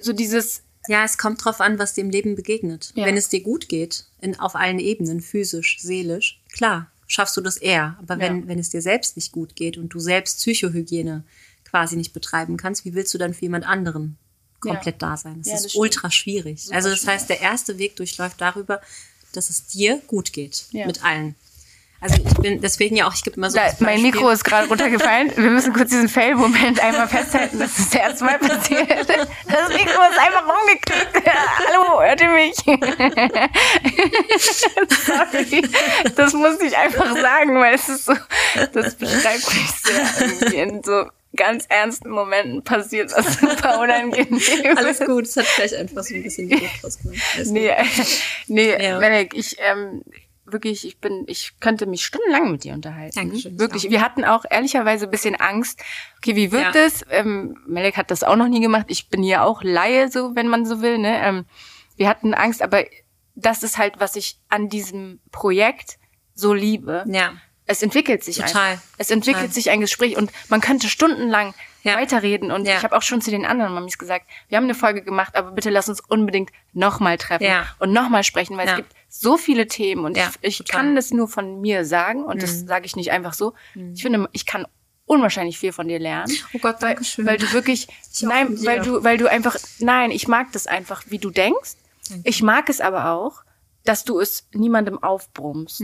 [0.00, 2.92] so dieses, Ja, es kommt drauf an, was im Leben begegnet.
[2.94, 3.04] Ja.
[3.06, 7.56] Wenn es dir gut geht, in, auf allen Ebenen, physisch, seelisch, klar, schaffst du das
[7.56, 7.96] eher.
[8.00, 8.48] Aber wenn, Ja.
[8.48, 11.24] wenn es dir selbst nicht gut geht und du selbst Psychohygiene
[11.64, 14.16] quasi nicht betreiben kannst, wie willst du dann für jemand anderen
[14.60, 15.38] komplett da sein?
[15.38, 15.82] Das Ja, ist das stimmt.
[15.82, 16.66] ultra schwierig.
[16.72, 18.80] also das heißt, der erste Weg durchläuft darüber,
[19.32, 20.86] dass es dir gut geht Ja.
[20.86, 21.34] mit allen.
[22.00, 24.68] Also ich bin deswegen ja auch, ich gebe immer so da, mein Mikro ist gerade
[24.68, 25.32] runtergefallen.
[25.34, 27.58] Wir müssen kurz diesen Fail-Moment einmal festhalten.
[27.58, 28.88] Das ist das erste Mal passiert.
[28.90, 31.30] Das Mikro ist einfach umgeknickt.
[31.68, 32.54] Hallo, hört ihr mich?
[35.06, 35.62] Sorry.
[36.16, 38.14] Das musste ich einfach sagen, weil es ist so,
[38.72, 44.40] das beschreibt mich sehr irgendwie in so ganz ernsten Momenten passiert was super unangenehm
[44.76, 45.06] Alles ist.
[45.06, 47.20] gut, es hat vielleicht einfach so ein bisschen die Druck rausgenommen.
[47.46, 47.72] Nee,
[48.46, 48.98] nee, Ja.
[48.98, 50.02] Melek, ich, ähm,
[50.46, 53.14] wirklich, ich bin, ich könnte mich stundenlang mit dir unterhalten.
[53.14, 53.90] Dankeschön, Wirklich.
[53.90, 55.82] Wir hatten auch ehrlicherweise ein bisschen Angst.
[56.18, 56.80] Okay, wie wird Ja.
[56.86, 57.04] es?
[57.10, 58.86] Ähm, Melek hat das auch noch nie gemacht.
[58.88, 61.20] Ich bin ja auch Laie, so, wenn man so will, ne?
[61.22, 61.44] Ähm,
[61.96, 62.84] wir hatten Angst, aber
[63.34, 65.98] das ist halt, was ich an diesem Projekt
[66.34, 67.04] so liebe.
[67.08, 67.32] Ja.
[67.68, 68.72] Es entwickelt sich Total.
[68.72, 68.82] einfach.
[68.96, 69.54] Es entwickelt Total.
[69.54, 71.96] sich ein Gespräch und man könnte stundenlang Ja.
[71.96, 72.50] weiterreden.
[72.52, 72.76] Und Ja.
[72.76, 75.50] ich habe auch schon zu den anderen Mamis gesagt, wir haben eine Folge gemacht, aber
[75.50, 77.66] bitte lass uns unbedingt nochmal treffen Ja.
[77.80, 81.10] und nochmal sprechen, weil es gibt so viele Themen und Ja, ich, ich kann das
[81.10, 82.66] nur von mir sagen und das Mhm.
[82.68, 83.54] sage ich nicht einfach so.
[83.94, 84.66] Ich finde, ich kann
[85.06, 86.32] unwahrscheinlich viel von dir lernen.
[86.52, 87.26] Oh Gott, danke schön.
[87.26, 91.04] weil du wirklich, Ich nein, weil du, weil du einfach, nein, ich mag das einfach,
[91.08, 91.74] wie du denkst.
[92.24, 93.42] Ich mag es aber auch,
[93.84, 95.82] dass du es niemandem aufbrummst.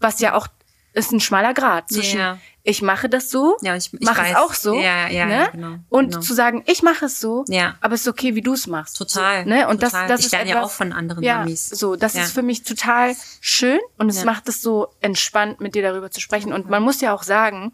[0.00, 0.48] Was ja auch
[0.92, 2.18] ist ein schmaler Grad zwischen.
[2.20, 2.38] Ja.
[2.64, 4.30] ich mache das so, Ja, ich- ich mache weiß.
[4.32, 5.34] es auch so, Ja, ja, ne?
[5.34, 6.20] ja, genau, und genau.
[6.20, 7.74] zu sagen, ich mache es so, Ja.
[7.80, 8.96] aber es ist okay, wie du es machst.
[8.98, 9.66] Total, So, ne?
[9.68, 10.02] Und total.
[10.06, 11.66] das, das Ich ist lerne ja auch von anderen ja, Mamis.
[11.70, 15.82] So, das ist für mich total schön und es macht es so entspannt, mit dir
[15.82, 16.52] darüber zu sprechen.
[16.52, 17.72] Und man muss ja auch sagen,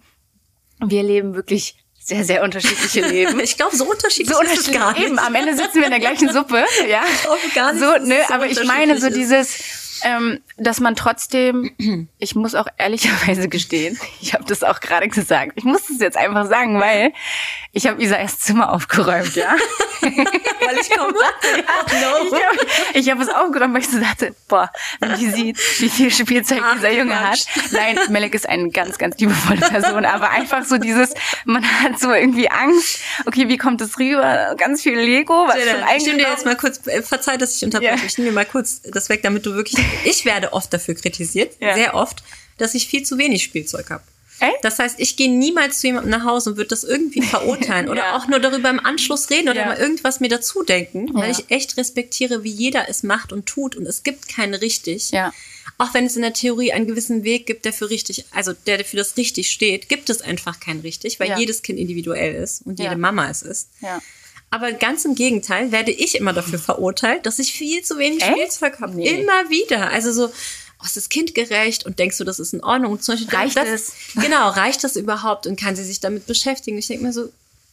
[0.81, 3.38] wir leben wirklich sehr, sehr unterschiedliche Leben.
[3.40, 4.81] Ich glaube, so unterschiedlich so ist es unterschiedlich.
[4.81, 5.02] gar nicht.
[5.07, 7.02] Eben, am Ende sitzen wir in der gleichen Suppe, ja.
[7.28, 9.59] hoffe gar nicht, so, ne, so aber ich meine so unterschiedlich dieses,
[10.03, 11.71] ähm, dass man trotzdem,
[12.19, 16.17] ich muss auch ehrlicherweise gestehen, ich habe das auch gerade gesagt, ich muss das jetzt
[16.17, 17.13] einfach sagen, weil
[17.73, 19.55] ich habe Isaias Zimmer aufgeräumt, ja.
[20.01, 21.13] Weil ich komme.
[21.87, 22.57] Ich habe
[22.95, 26.61] ich hab es aufgeräumt, weil ich so dachte, boah, wenn die sieht, wie viel Spielzeug
[26.63, 27.47] Ach, dieser Junge Quatsch.
[27.49, 27.63] hat.
[27.73, 32.13] Nein, Melek ist eine ganz, ganz liebevolle Person, aber einfach so dieses, man hat so
[32.13, 34.55] irgendwie Angst, okay, wie kommt das rüber?
[34.57, 37.65] Ganz viel Lego, was schon Ich nehme dir jetzt mal kurz, äh, verzeih, dass ich
[37.65, 38.01] unterbreche, Ja.
[38.07, 41.57] ich nehme dir mal kurz das weg, damit du wirklich, ich werde oft dafür kritisiert,
[41.61, 41.74] Ja.
[41.74, 42.22] sehr oft,
[42.59, 44.03] dass ich viel zu wenig Spielzeug habe.
[44.40, 44.59] Echt?
[44.62, 48.03] Das heißt, ich gehe niemals zu jemandem nach Hause und würde das irgendwie verurteilen oder
[48.03, 48.16] Ja.
[48.16, 49.66] auch nur darüber im Anschluss reden oder Ja.
[49.66, 51.38] mal irgendwas mir dazu denken, weil Ja.
[51.38, 55.11] ich echt respektiere, wie jeder es macht und tut und es gibt kein richtig.
[55.81, 58.85] Auch wenn es in der Theorie einen gewissen Weg gibt, der für richtig, also der
[58.85, 62.79] für das richtig steht, gibt es einfach kein richtig, weil jedes Kind individuell ist und
[62.81, 63.68] jede Mama es ist.
[64.51, 68.33] Aber ganz im Gegenteil werde ich immer dafür verurteilt, dass ich viel zu wenig Echt?
[68.33, 68.95] Spielzeug habe.
[68.97, 69.09] Nee.
[69.21, 69.91] Immer wieder.
[69.91, 72.93] Also so, oh, ist das kindgerecht und denkst du, das ist in Ordnung?
[72.93, 73.93] Und zum Beispiel, Reicht das, es?
[74.15, 76.79] Genau, reicht das überhaupt und kann sie sich damit beschäftigen?
[76.79, 77.29] Ich denke mir so,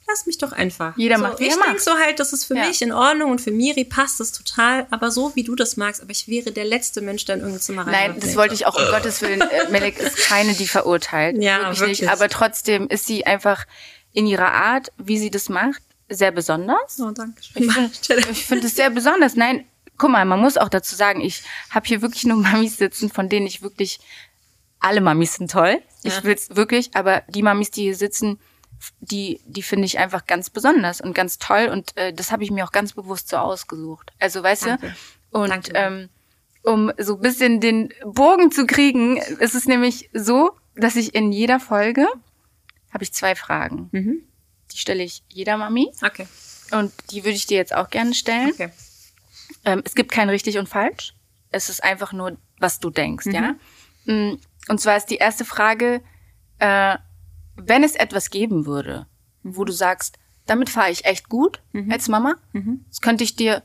[0.08, 0.98] lass mich doch einfach.
[0.98, 2.68] Jeder so, macht, wie Ich er so halt, das ist für Ja.
[2.68, 6.02] mich in Ordnung und für Miri passt das total, aber so wie du das magst.
[6.02, 8.66] Aber ich wäre der letzte Mensch, der in irgendein Zimmer rein Nein, das wollte ich
[8.66, 11.42] auch, um Gottes Willen, äh, Melek ist keine, die verurteilt.
[11.42, 12.02] Ja, wirklich, wirklich.
[12.02, 12.12] nicht.
[12.12, 13.66] Aber trotzdem ist sie einfach
[14.12, 17.00] in ihrer Art, wie sie das macht, sehr besonders.
[17.00, 17.92] Oh, danke Ich finde
[18.32, 19.36] ich finde es sehr besonders.
[19.36, 19.66] Nein,
[19.98, 23.30] guck mal, man muss auch dazu sagen, ich habe hier wirklich nur Mamis sitzen, von
[23.30, 24.00] denen ich wirklich,
[24.80, 25.82] alle Mamis sind toll.
[26.04, 26.24] Ich Ja.
[26.24, 28.40] will's wirklich, aber die Mamis, die hier sitzen,
[29.00, 32.52] die, die finde ich einfach ganz besonders und ganz toll und äh, das habe ich
[32.52, 34.12] mir auch ganz bewusst so ausgesucht.
[34.20, 34.94] Also weißt Danke.
[35.32, 35.40] du?
[35.40, 35.72] Und Danke.
[35.74, 36.10] ähm,
[36.62, 41.32] um so ein bisschen den Bogen zu kriegen, ist es nämlich so, dass ich in
[41.32, 42.06] jeder Folge
[42.94, 43.90] habe ich zwei Fragen.
[43.92, 44.24] Mhm.
[44.72, 46.28] Die stelle ich jeder Mami Okay,
[46.72, 48.52] und die würde ich dir jetzt auch gerne stellen.
[48.54, 48.72] okay.
[49.64, 51.16] Ähm, es gibt kein richtig und falsch.
[51.52, 53.56] Es ist einfach nur, was du denkst, ja.
[54.06, 56.02] Mm, Und zwar ist die erste Frage,
[56.60, 56.98] äh,
[57.56, 59.08] wenn es etwas geben würde,
[59.44, 62.36] wo du sagst, damit fahre ich echt gut als Mama,
[62.90, 63.64] das könnte ich dir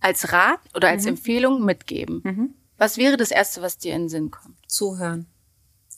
[0.00, 2.54] als Rat oder als Empfehlung mitgeben.
[2.76, 4.56] Was wäre das Erste, was dir in den Sinn kommt?
[4.66, 5.26] Zuhören.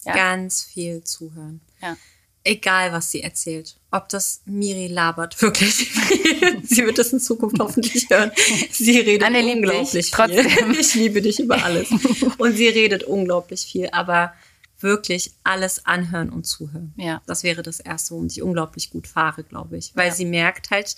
[0.05, 0.15] Ja.
[0.15, 1.61] Ganz viel zuhören.
[1.81, 1.97] Ja.
[2.45, 3.77] Egal, was sie erzählt.
[3.93, 5.75] Ob das Miri labert, wirklich.
[6.65, 8.33] sie wird das in Zukunft hoffentlich hören.
[8.71, 10.15] Sie redet Anne unglaublich dich, viel.
[10.15, 10.73] trotzdem.
[10.81, 11.89] Ich liebe dich über alles.
[12.39, 14.33] Und sie redet unglaublich viel, aber
[14.81, 16.93] wirklich alles anhören und zuhören.
[16.97, 17.23] Ja.
[17.27, 19.93] Das wäre das Erste, womit ich unglaublich gut fahre, glaube ich.
[19.95, 20.15] Weil Ja.
[20.15, 20.97] sie merkt halt,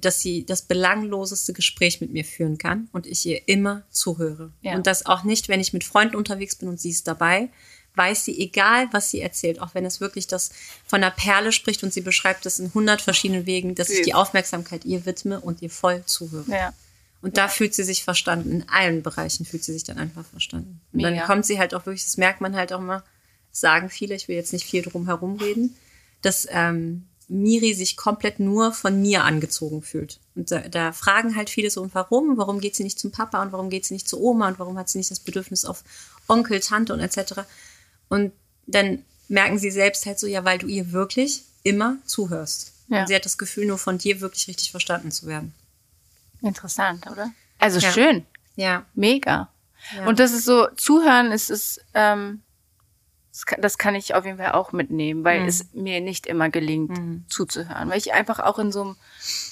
[0.00, 4.52] dass sie das belangloseste Gespräch mit mir führen kann und ich ihr immer zuhöre.
[4.62, 4.76] Ja.
[4.76, 7.50] Und das auch nicht, wenn ich mit Freunden unterwegs bin und sie ist dabei,
[7.98, 10.50] weiß sie, egal was sie erzählt, auch wenn es wirklich das
[10.86, 14.14] von einer Perle spricht und sie beschreibt es in hundert verschiedenen Wegen, dass ich die
[14.14, 16.50] Aufmerksamkeit ihr widme und ihr voll zuhöre.
[16.50, 16.72] Ja.
[17.20, 18.52] Und da fühlt sie sich verstanden.
[18.52, 20.80] In allen Bereichen fühlt sie sich dann einfach verstanden.
[20.92, 21.26] Und dann Mega.
[21.26, 23.02] kommt sie halt auch wirklich, das merkt man halt auch mal,
[23.50, 25.76] sagen viele, ich will jetzt nicht viel drum herum reden,
[26.22, 30.18] dass ähm, Miri sich komplett nur von mir angezogen fühlt.
[30.34, 32.38] Und da, da fragen halt viele so, und warum?
[32.38, 34.78] Warum geht sie nicht zum Papa und warum geht sie nicht zu Oma und warum
[34.78, 35.84] hat sie nicht das Bedürfnis auf
[36.26, 37.40] Onkel, Tante und etc.
[38.08, 38.32] Und
[38.66, 42.72] dann merken sie selbst halt so, ja, weil du ihr wirklich immer zuhörst.
[42.88, 43.00] Ja.
[43.02, 45.52] Und sie hat das Gefühl, nur von dir wirklich richtig verstanden zu werden.
[46.40, 47.30] Interessant, oder?
[47.58, 47.92] Also Ja.
[47.92, 48.26] schön.
[48.56, 48.84] Ja.
[48.94, 49.48] Mega.
[49.96, 50.06] Ja.
[50.06, 52.42] Und das ist so, zuhören ist es, ähm,
[53.32, 55.48] das kann, das kann ich auf jeden Fall auch mitnehmen, weil Mhm.
[55.48, 56.98] es mir nicht immer gelingt,
[57.30, 57.88] zuzuhören.
[57.90, 58.96] Weil ich einfach auch in so einem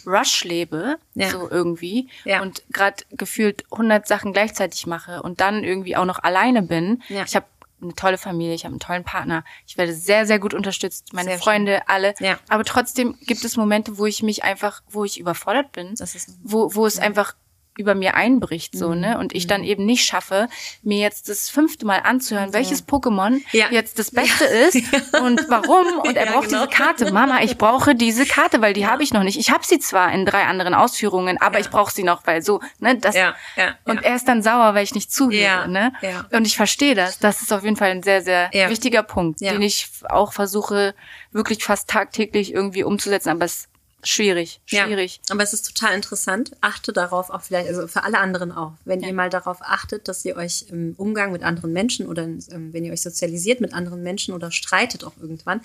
[0.06, 1.30] Rush lebe, Ja.
[1.30, 2.42] so irgendwie, Ja.
[2.42, 7.02] und gerade gefühlt 100 Sachen gleichzeitig mache und dann irgendwie auch noch alleine bin.
[7.08, 7.22] Ja.
[7.24, 7.46] Ich habe
[7.80, 11.30] eine tolle Familie, ich habe einen tollen Partner, ich werde sehr, sehr gut unterstützt, meine
[11.30, 11.42] Sehr schön.
[11.42, 12.14] Freunde, alle.
[12.20, 12.38] Ja.
[12.48, 16.38] Aber trotzdem gibt es Momente, wo ich mich einfach, wo ich überfordert bin Das ist
[16.42, 17.34] wo, wo es einfach
[17.78, 19.00] über mir einbricht, so, Mhm.
[19.00, 19.18] ne?
[19.18, 20.48] Und ich dann eben nicht schaffe,
[20.82, 23.66] mir jetzt das fünfte Mal anzuhören, welches Pokémon Ja.
[23.70, 24.76] jetzt das Beste ist
[25.20, 25.86] und warum.
[26.00, 26.66] Und er Ja, braucht genau.
[26.66, 27.12] diese Karte.
[27.12, 29.38] Mama, ich brauche diese Karte, weil die habe ich noch nicht.
[29.38, 32.60] Ich habe sie zwar in drei anderen Ausführungen, aber ich brauche sie noch, weil so,
[32.78, 32.96] ne?
[32.98, 34.02] Das, Ja, ja, und ja.
[34.10, 35.92] er ist dann sauer, weil ich nicht zuhöre, Ja, ne?
[36.02, 36.26] ja.
[36.32, 37.18] Und ich verstehe das.
[37.18, 38.68] Das ist auf jeden Fall ein sehr, sehr Ja.
[38.70, 39.52] wichtiger Punkt, Ja.
[39.52, 40.94] den ich auch versuche,
[41.32, 43.68] wirklich fast tagtäglich irgendwie umzusetzen, aber es
[44.06, 45.20] schwierig, schwierig.
[45.28, 46.52] Ja, aber es ist total interessant.
[46.60, 50.24] Achte darauf auch vielleicht, also für alle anderen auch, wenn ihr mal darauf achtet, dass
[50.24, 54.02] ihr euch im Umgang mit anderen Menschen oder ähm, wenn ihr euch sozialisiert mit anderen
[54.02, 55.60] Menschen oder streitet auch irgendwann,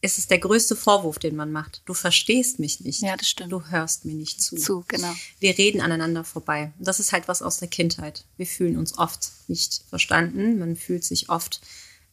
[0.00, 1.82] ist es der größte Vorwurf, den man macht.
[1.84, 3.02] Du verstehst mich nicht.
[3.02, 3.52] Ja, das stimmt.
[3.52, 4.56] Du hörst mir nicht zu.
[4.56, 5.12] Zu, genau.
[5.40, 6.72] Wir reden aneinander vorbei.
[6.78, 8.24] Und das ist halt was aus der Kindheit.
[8.36, 10.58] Wir fühlen uns oft nicht verstanden.
[10.58, 11.60] Man fühlt sich oft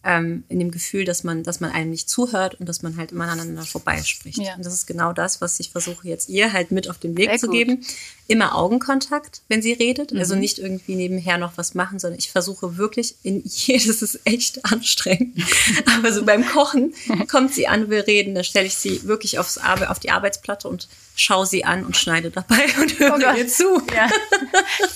[0.05, 3.11] ähm, in dem Gefühl, dass man, dass man einem nicht zuhört und dass man halt
[3.11, 4.37] immer aneinander vorbeispricht.
[4.37, 4.55] Ja.
[4.55, 7.29] Und das ist genau das, was ich versuche jetzt ihr halt mit auf den Weg
[7.31, 7.55] Sehr zu gut.
[7.55, 7.85] geben.
[8.27, 10.11] Immer Augenkontakt, wenn sie redet.
[10.13, 10.19] Mhm.
[10.19, 14.63] Also nicht irgendwie nebenher noch was machen, sondern ich versuche wirklich in jedes ist echt
[14.65, 15.37] anstrengend.
[15.97, 16.93] Aber so beim Kochen
[17.27, 20.67] kommt sie an, will reden, dann stelle ich sie wirklich aufs Arbe auf die Arbeitsplatte
[20.67, 23.81] und schaue sie an und schneide dabei und höre Oh ihr zu.
[23.95, 24.09] Ja.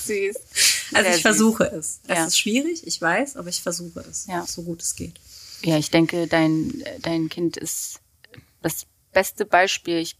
[0.05, 0.35] Süß.
[0.93, 1.99] Also Sehr ich versuche es.
[2.07, 2.15] Ja.
[2.15, 4.45] Es ist schwierig, ich weiß, aber ich versuche es, Ja.
[4.47, 4.98] so gut es geht.
[5.63, 7.99] Ja, ich denke, dein, dein Kind ist
[8.61, 9.97] das beste Beispiel.
[9.97, 10.17] Ich,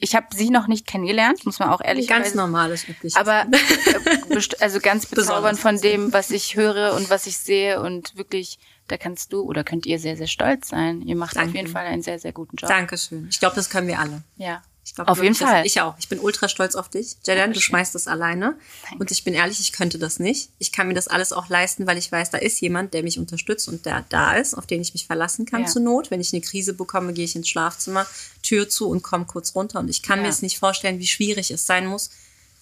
[0.00, 3.16] ich habe sie noch nicht kennengelernt, muss man auch ehrlich Ganz normales, übliches.
[3.16, 8.16] Aber äh, also ganz bezaubernd von dem, was ich höre und was ich sehe und
[8.16, 8.58] wirklich,
[8.88, 11.02] da kannst du oder könnt ihr sehr, sehr stolz sein.
[11.02, 11.58] Ihr macht auf Danke.
[11.58, 12.68] jeden Fall einen sehr, sehr guten Job.
[12.68, 13.26] Dankeschön.
[13.30, 14.22] Ich glaube, das können wir alle.
[14.36, 14.62] Ja.
[14.86, 15.66] Ich glaub Auf jeden Fall.
[15.66, 15.96] Ich auch.
[15.98, 17.16] Ich bin ultra stolz auf dich.
[17.24, 18.56] Jadan, du schmeißt das alleine.
[19.00, 20.50] Und ich bin ehrlich, ich könnte das nicht.
[20.60, 23.18] Ich kann mir das alles auch leisten, weil ich weiß, da ist jemand, der mich
[23.18, 25.66] unterstützt und der da ist, auf den ich mich verlassen kann Ja.
[25.66, 26.12] zur Not.
[26.12, 28.06] Wenn ich eine Krise bekomme, gehe ich ins Schlafzimmer,
[28.44, 29.80] Tür zu und komme kurz runter.
[29.80, 30.22] Und ich kann Ja.
[30.22, 32.10] mir es nicht vorstellen, wie schwierig es sein muss,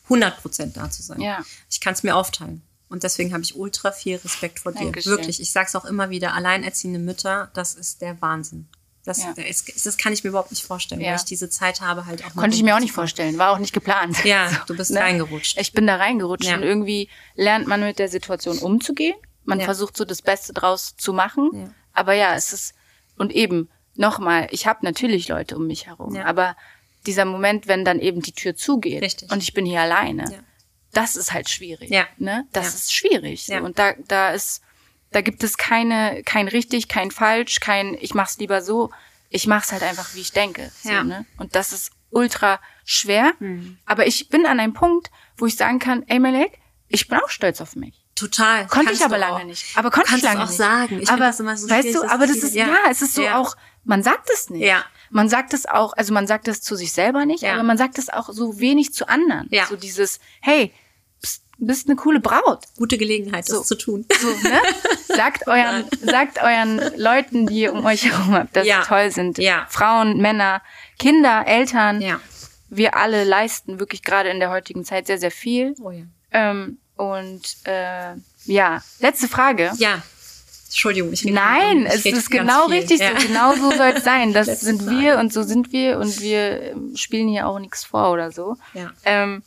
[0.08, 1.20] 100 Prozent da zu sein.
[1.20, 1.44] Ja.
[1.70, 2.62] Ich kann es mir aufteilen.
[2.88, 4.84] Und deswegen habe ich ultra viel Respekt vor dir.
[4.84, 5.10] Dankeschön.
[5.12, 5.40] Wirklich.
[5.40, 8.66] Ich sage es auch immer wieder, alleinerziehende Mütter, das ist der Wahnsinn.
[9.04, 9.34] Das, Ja.
[9.36, 11.10] das, das kann ich mir überhaupt nicht vorstellen, Ja.
[11.10, 13.58] weil ich diese Zeit habe halt auch Konnte ich mir auch nicht vorstellen, war auch
[13.58, 14.24] nicht geplant.
[14.24, 15.00] Ja, du bist ne?
[15.00, 15.58] reingerutscht.
[15.60, 16.56] Ich bin da reingerutscht Ja.
[16.56, 19.14] und irgendwie lernt man mit der Situation umzugehen.
[19.44, 21.74] Man versucht so das Beste draus zu machen.
[21.92, 22.74] Aber ja, es ist,
[23.18, 26.56] und eben, nochmal, ich habe natürlich Leute um mich herum, aber
[27.06, 29.30] dieser Moment, wenn dann eben die Tür zugeht Richtig.
[29.30, 30.42] und ich bin hier alleine,
[30.92, 31.90] das ist halt schwierig.
[31.90, 32.06] Ja.
[32.16, 32.46] Ne?
[32.52, 33.44] Das ist schwierig.
[33.46, 33.52] So.
[33.52, 33.60] Ja.
[33.60, 34.62] Und da, da ist,
[35.14, 38.90] da gibt es keine, kein richtig, kein falsch, kein, ich mach's lieber so.
[39.30, 40.70] Ich mach's halt einfach, wie ich denke.
[40.82, 41.02] So, Ja.
[41.04, 41.26] ne?
[41.38, 43.32] Und das ist ultra schwer.
[43.86, 46.52] Aber ich bin an einem Punkt, wo ich sagen kann, ey Melek,
[46.88, 47.94] ich bin auch stolz auf mich.
[48.14, 48.66] Total.
[48.68, 49.44] Konnte ich aber lange auch.
[49.44, 49.76] nicht.
[49.76, 50.56] Aber konnte ich lange auch nicht.
[50.56, 51.00] sagen.
[51.02, 52.68] Ich aber das immer so weißt du, aber das ist ja.
[52.68, 52.76] ja.
[52.90, 53.38] es ist so Ja.
[53.38, 53.56] auch.
[53.82, 54.62] Man sagt es nicht.
[54.64, 54.84] Ja.
[55.10, 57.54] Man sagt es auch, also man sagt es zu sich selber nicht, Ja.
[57.54, 59.48] aber man sagt es auch so wenig zu anderen.
[59.50, 59.66] Ja.
[59.66, 60.72] So dieses, hey,
[61.56, 62.64] pst, bist eine coole Braut.
[62.76, 63.62] Gute Gelegenheit, das So.
[63.62, 64.06] zu tun.
[64.20, 64.60] So, ne?
[65.16, 68.82] Sagt euren, sagt euren Leuten, die ihr um euch herum habt, dass Ja.
[68.82, 69.38] sie toll sind.
[69.38, 69.66] Ja.
[69.70, 70.62] Frauen, Männer,
[70.98, 72.00] Kinder, Eltern.
[72.00, 72.20] Ja.
[72.70, 75.74] Wir alle leisten wirklich gerade in der heutigen Zeit sehr, sehr viel.
[75.80, 76.02] Oh ja.
[76.32, 78.14] Ähm, und äh,
[78.46, 79.70] ja, letzte Frage.
[79.76, 80.02] Ja.
[80.66, 82.78] Entschuldigung, ich rede Nein, ich es rede ist genau viel.
[82.78, 83.10] richtig Ja.
[83.20, 83.26] so.
[83.28, 84.32] Genau so soll es sein.
[84.32, 84.98] Das Letzte sind Frage.
[84.98, 88.56] wir und so sind wir und wir ähm, spielen hier auch nichts vor oder so.
[88.72, 88.90] Ja.
[89.04, 89.44] Ähm,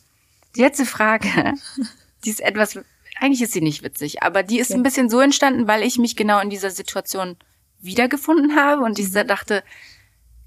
[0.58, 1.54] die letzte Frage,
[2.24, 2.78] die ist etwas,
[3.20, 6.16] eigentlich ist sie nicht witzig, aber die ist ein bisschen so entstanden, weil ich mich
[6.16, 7.36] genau in dieser Situation
[7.80, 9.04] wiedergefunden habe und Mhm.
[9.04, 9.62] ich dachte,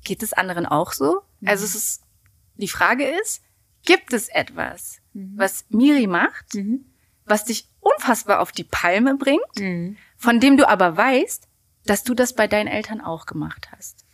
[0.03, 1.21] geht es anderen auch so?
[1.45, 2.01] Also es ist,
[2.55, 3.41] die Frage ist,
[3.85, 5.33] gibt es etwas, Mhm.
[5.37, 6.45] was Miri macht,
[7.25, 9.97] was dich unfassbar auf die Palme bringt, Mhm.
[10.17, 11.47] von dem du aber weißt,
[11.85, 14.05] dass du das bei deinen Eltern auch gemacht hast?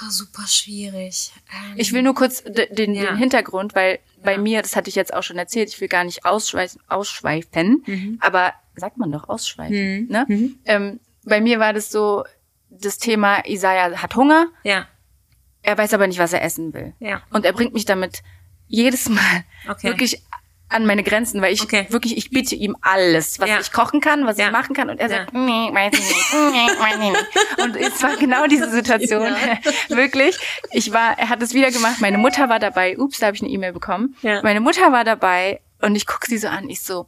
[0.00, 1.32] Ah, super schwierig.
[1.52, 3.06] Ähm, Ich will nur kurz den, Ja.
[3.10, 4.38] den Hintergrund, weil bei Ja.
[4.38, 8.54] mir, das hatte ich jetzt auch schon erzählt, ich will gar nicht ausschweifen, ausschweifen aber
[8.74, 10.08] sagt man doch ausschweifen, Mhm.
[10.08, 10.24] ne?
[10.28, 10.58] Mhm.
[10.64, 12.24] Ähm, bei mir war das so,
[12.70, 14.88] das Thema, Isaiah hat Hunger, Ja.
[15.62, 16.94] er weiß aber nicht, was er essen will.
[16.98, 17.22] Ja.
[17.30, 18.22] Und er bringt mich damit
[18.68, 19.88] jedes Mal Okay.
[19.88, 20.22] wirklich
[20.72, 21.86] an meine Grenzen, weil ich Okay.
[21.90, 23.60] wirklich, ich biete ihm alles, was Ja.
[23.60, 24.46] ich kochen kann, was Ja.
[24.46, 24.90] ich machen kann.
[24.90, 25.16] Und er Ja.
[25.18, 27.58] sagt, nee, weiß ich nicht, nee, weiß ich nicht.
[27.62, 29.32] Und es war genau diese Situation.
[29.88, 30.36] wirklich.
[30.72, 31.96] Ich war, er hat es wieder gemacht.
[32.00, 32.98] Meine Mutter war dabei.
[32.98, 34.16] Ups, da habe ich eine E-Mail bekommen.
[34.42, 36.68] Meine Mutter war dabei und ich gucke sie so an.
[36.70, 37.06] Ich so,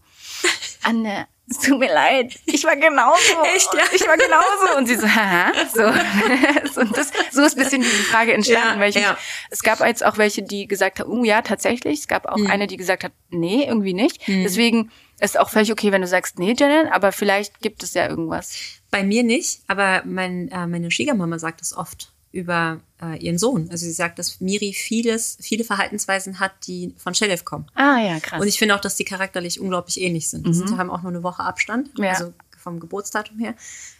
[0.82, 2.38] Anne, es tut mir leid.
[2.46, 3.42] Ich war genauso.
[3.54, 3.82] Echt, ja?
[3.94, 4.78] Ich war genauso.
[4.78, 5.52] Und sie so, haha.
[5.74, 5.82] So.
[6.80, 9.10] und das, so ist ein bisschen diese Frage entstanden, Ja, weil ich ja.
[9.12, 9.18] mich,
[9.50, 12.00] es gab jetzt auch welche, die gesagt haben, oh ja, tatsächlich.
[12.00, 12.50] Es gab auch Hm.
[12.50, 14.26] eine, die gesagt hat, nee, irgendwie nicht.
[14.26, 18.08] Deswegen ist auch völlig okay, wenn du sagst, nee, Janet, aber vielleicht gibt es ja
[18.08, 18.56] irgendwas.
[18.90, 22.80] Bei mir nicht, aber mein, äh, meine Schwiegermama sagt das oft über
[23.12, 23.68] äh, ihren Sohn.
[23.70, 27.66] Also sie sagt, dass Miri vieles, viele Verhaltensweisen hat, die von Shelev kommen.
[27.74, 28.40] Ah ja, krass.
[28.40, 30.46] Und ich finde auch, dass die charakterlich unglaublich ähnlich sind.
[30.46, 32.04] Die sind, haben auch nur eine Woche Abstand, Mhm.
[32.04, 32.10] Ja.
[32.12, 33.54] also vom Geburtsdatum her.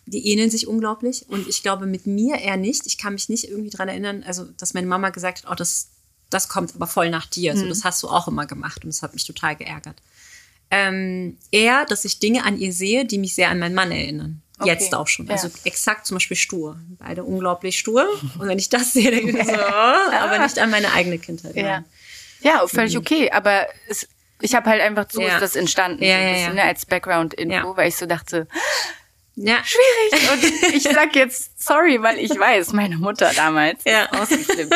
[0.06, 1.26] Die ähneln sich unglaublich.
[1.28, 2.86] Und ich glaube, mit mir eher nicht.
[2.86, 5.88] Ich kann mich nicht irgendwie dran erinnern, also dass meine Mama gesagt hat, oh, das,
[6.30, 7.54] das kommt aber voll nach dir.
[7.54, 7.58] Mhm.
[7.58, 8.82] So, das hast du auch immer gemacht.
[8.84, 9.96] Und das hat mich total geärgert.
[10.70, 14.40] Ähm, eher, dass ich Dinge an ihr sehe, die mich sehr an meinen Mann erinnern.
[14.58, 14.68] Okay.
[14.70, 15.28] Jetzt auch schon.
[15.28, 15.54] Also Ja.
[15.64, 16.78] exakt zum Beispiel stur.
[17.00, 18.06] Beide unglaublich stur.
[18.38, 21.56] Und wenn ich das sehe, denke ich so, oh, aber nicht an meine eigene Kindheit.
[21.56, 21.84] ja.
[22.40, 24.06] Ja, völlig okay, aber es,
[24.42, 25.26] ich habe halt einfach so Mhm.
[25.28, 25.34] Ja.
[25.36, 28.46] ist das entstanden, Ja, so bisschen, ne, als Background-Info, weil ich so dachte,
[29.36, 29.56] Ja.
[29.64, 30.30] schwierig.
[30.32, 34.08] Und ich sag jetzt sorry, weil ich weiß, meine Mutter damals Ja.
[34.12, 34.74] ausgeflippt.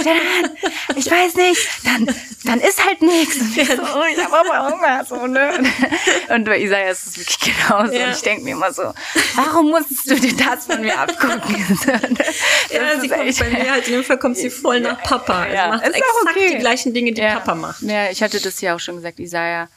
[0.97, 2.07] Ich weiß nicht, dann,
[2.45, 3.37] dann ist halt nichts.
[3.37, 5.05] Und ich so, oh, ich habe aber Hunger.
[5.05, 5.53] So, ne?
[6.31, 7.93] Und bei Isaiah ist es wirklich genauso.
[7.93, 8.07] Ja.
[8.07, 8.93] Und ich denke mir immer so,
[9.37, 11.79] warum musstest du dir das von mir abgucken?
[12.71, 15.43] Ja, Das sie kommt bei mir halt in dem Fall kommt sie voll nach Papa.
[15.43, 16.51] Also Ja, macht ist auch exakt okay.
[16.53, 17.35] die gleichen Dinge, die ja.
[17.35, 17.83] Papa macht.
[17.83, 19.69] Ja, ich hatte das ja auch schon gesagt, Isaiah.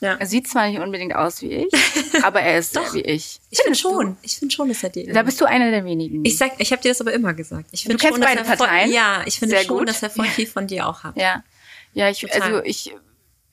[0.00, 0.14] Ja.
[0.18, 1.72] Er sieht zwar nicht unbedingt aus wie ich,
[2.24, 3.38] aber er ist sehr wie ich.
[3.50, 4.16] Ich finde schon.
[4.22, 5.06] Ich finde schon, dass er die.
[5.06, 6.24] Da bist du einer der wenigen.
[6.24, 7.66] ich sag, ich habe dir das aber immer gesagt.
[7.72, 8.90] Ich finde Du kennst schon, dass beide er voll, Parteien?
[8.92, 9.88] Ja, ich finde Sehr schon, gut.
[9.88, 11.16] dass er voll viel von dir auch hat.
[11.16, 11.44] Ja.
[11.92, 12.40] Ja, ich, Total.
[12.42, 12.94] also ich,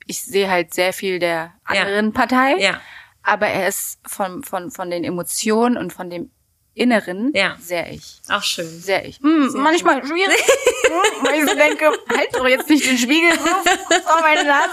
[0.06, 1.82] ich sehe halt sehr viel der Ja.
[1.82, 2.56] anderen Partei.
[2.60, 2.80] Ja.
[3.24, 6.32] Aber er ist von, von, von den Emotionen und von dem
[6.78, 7.56] Inneren Ja.
[7.60, 8.20] sehr ich.
[8.30, 8.68] Auch schön.
[8.80, 9.20] Sehr ich.
[9.20, 10.38] Hm, manchmal schwierig.
[10.88, 14.72] Hm, weil ich so denke, halt doch jetzt nicht den Spiegel so vor meine Nase.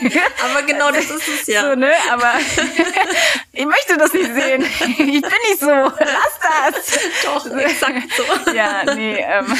[0.44, 1.62] Aber genau das ist es ja.
[1.70, 1.92] So, ne?
[2.10, 2.32] Aber
[3.52, 4.64] ich möchte das nicht sehen.
[4.80, 5.66] Ich bin nicht so.
[5.68, 6.98] Lass das.
[7.24, 8.52] Doch, exakt so.
[8.52, 9.56] Ja, nee, ähm,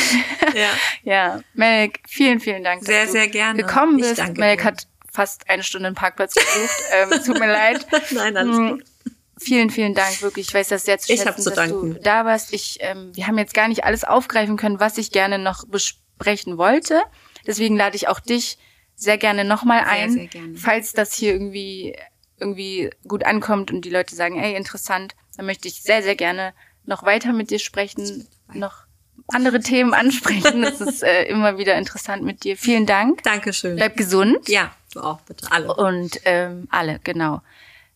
[0.54, 0.70] Ja.
[1.04, 1.40] ja.
[1.54, 2.80] Melk, vielen, vielen Dank.
[2.80, 3.62] dass Sehr, du sehr gerne.
[3.62, 4.18] Gekommen Ich bist.
[4.18, 6.82] danke Melk hat fast eine Stunde einen Parkplatz gesucht.
[6.90, 7.86] ähm, tut mir leid.
[8.10, 8.84] Nein, alles Hm, gut.
[9.38, 10.49] Vielen, vielen Dank, wirklich.
[10.49, 12.03] Ich weiß das sehr zu Ich schätzen, hab zu dass du danken.
[12.03, 12.53] da warst.
[12.55, 16.57] Ich, ähm, wir haben jetzt gar nicht alles aufgreifen können, was ich gerne noch besprechen
[16.57, 17.03] wollte.
[17.46, 18.59] Deswegen lade ich auch dich
[18.94, 20.57] sehr gerne nochmal Sehr, ein, sehr gerne.
[20.57, 21.94] falls das hier irgendwie
[22.38, 26.55] irgendwie gut ankommt und die Leute sagen, ey, interessant, dann möchte ich sehr, sehr gerne
[26.85, 28.85] noch weiter mit dir sprechen, noch
[29.29, 30.62] andere Themen ansprechen.
[30.62, 32.57] Das ist äh, immer wieder interessant mit dir.
[32.57, 33.22] Vielen Dank.
[33.22, 33.76] Dankeschön.
[33.76, 34.49] Bleib gesund.
[34.49, 35.51] Ja, du auch, bitte.
[35.51, 35.74] Alle.
[35.74, 37.43] Und ähm, alle, genau.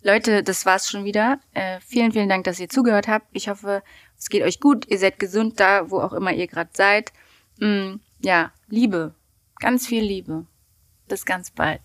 [0.02, 1.40] Leute, das war's schon wieder.
[1.52, 3.26] Äh, vielen, vielen Dank, dass ihr zugehört habt.
[3.32, 3.82] Ich hoffe,
[4.18, 4.86] es geht euch gut.
[4.88, 7.12] Ihr seid gesund da, wo auch immer ihr gerade seid.
[7.58, 9.14] Mm, ja, Liebe.
[9.58, 10.46] Ganz viel Liebe.
[11.08, 11.80] Bis ganz bald.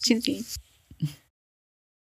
[0.00, 0.44] Tschüssi.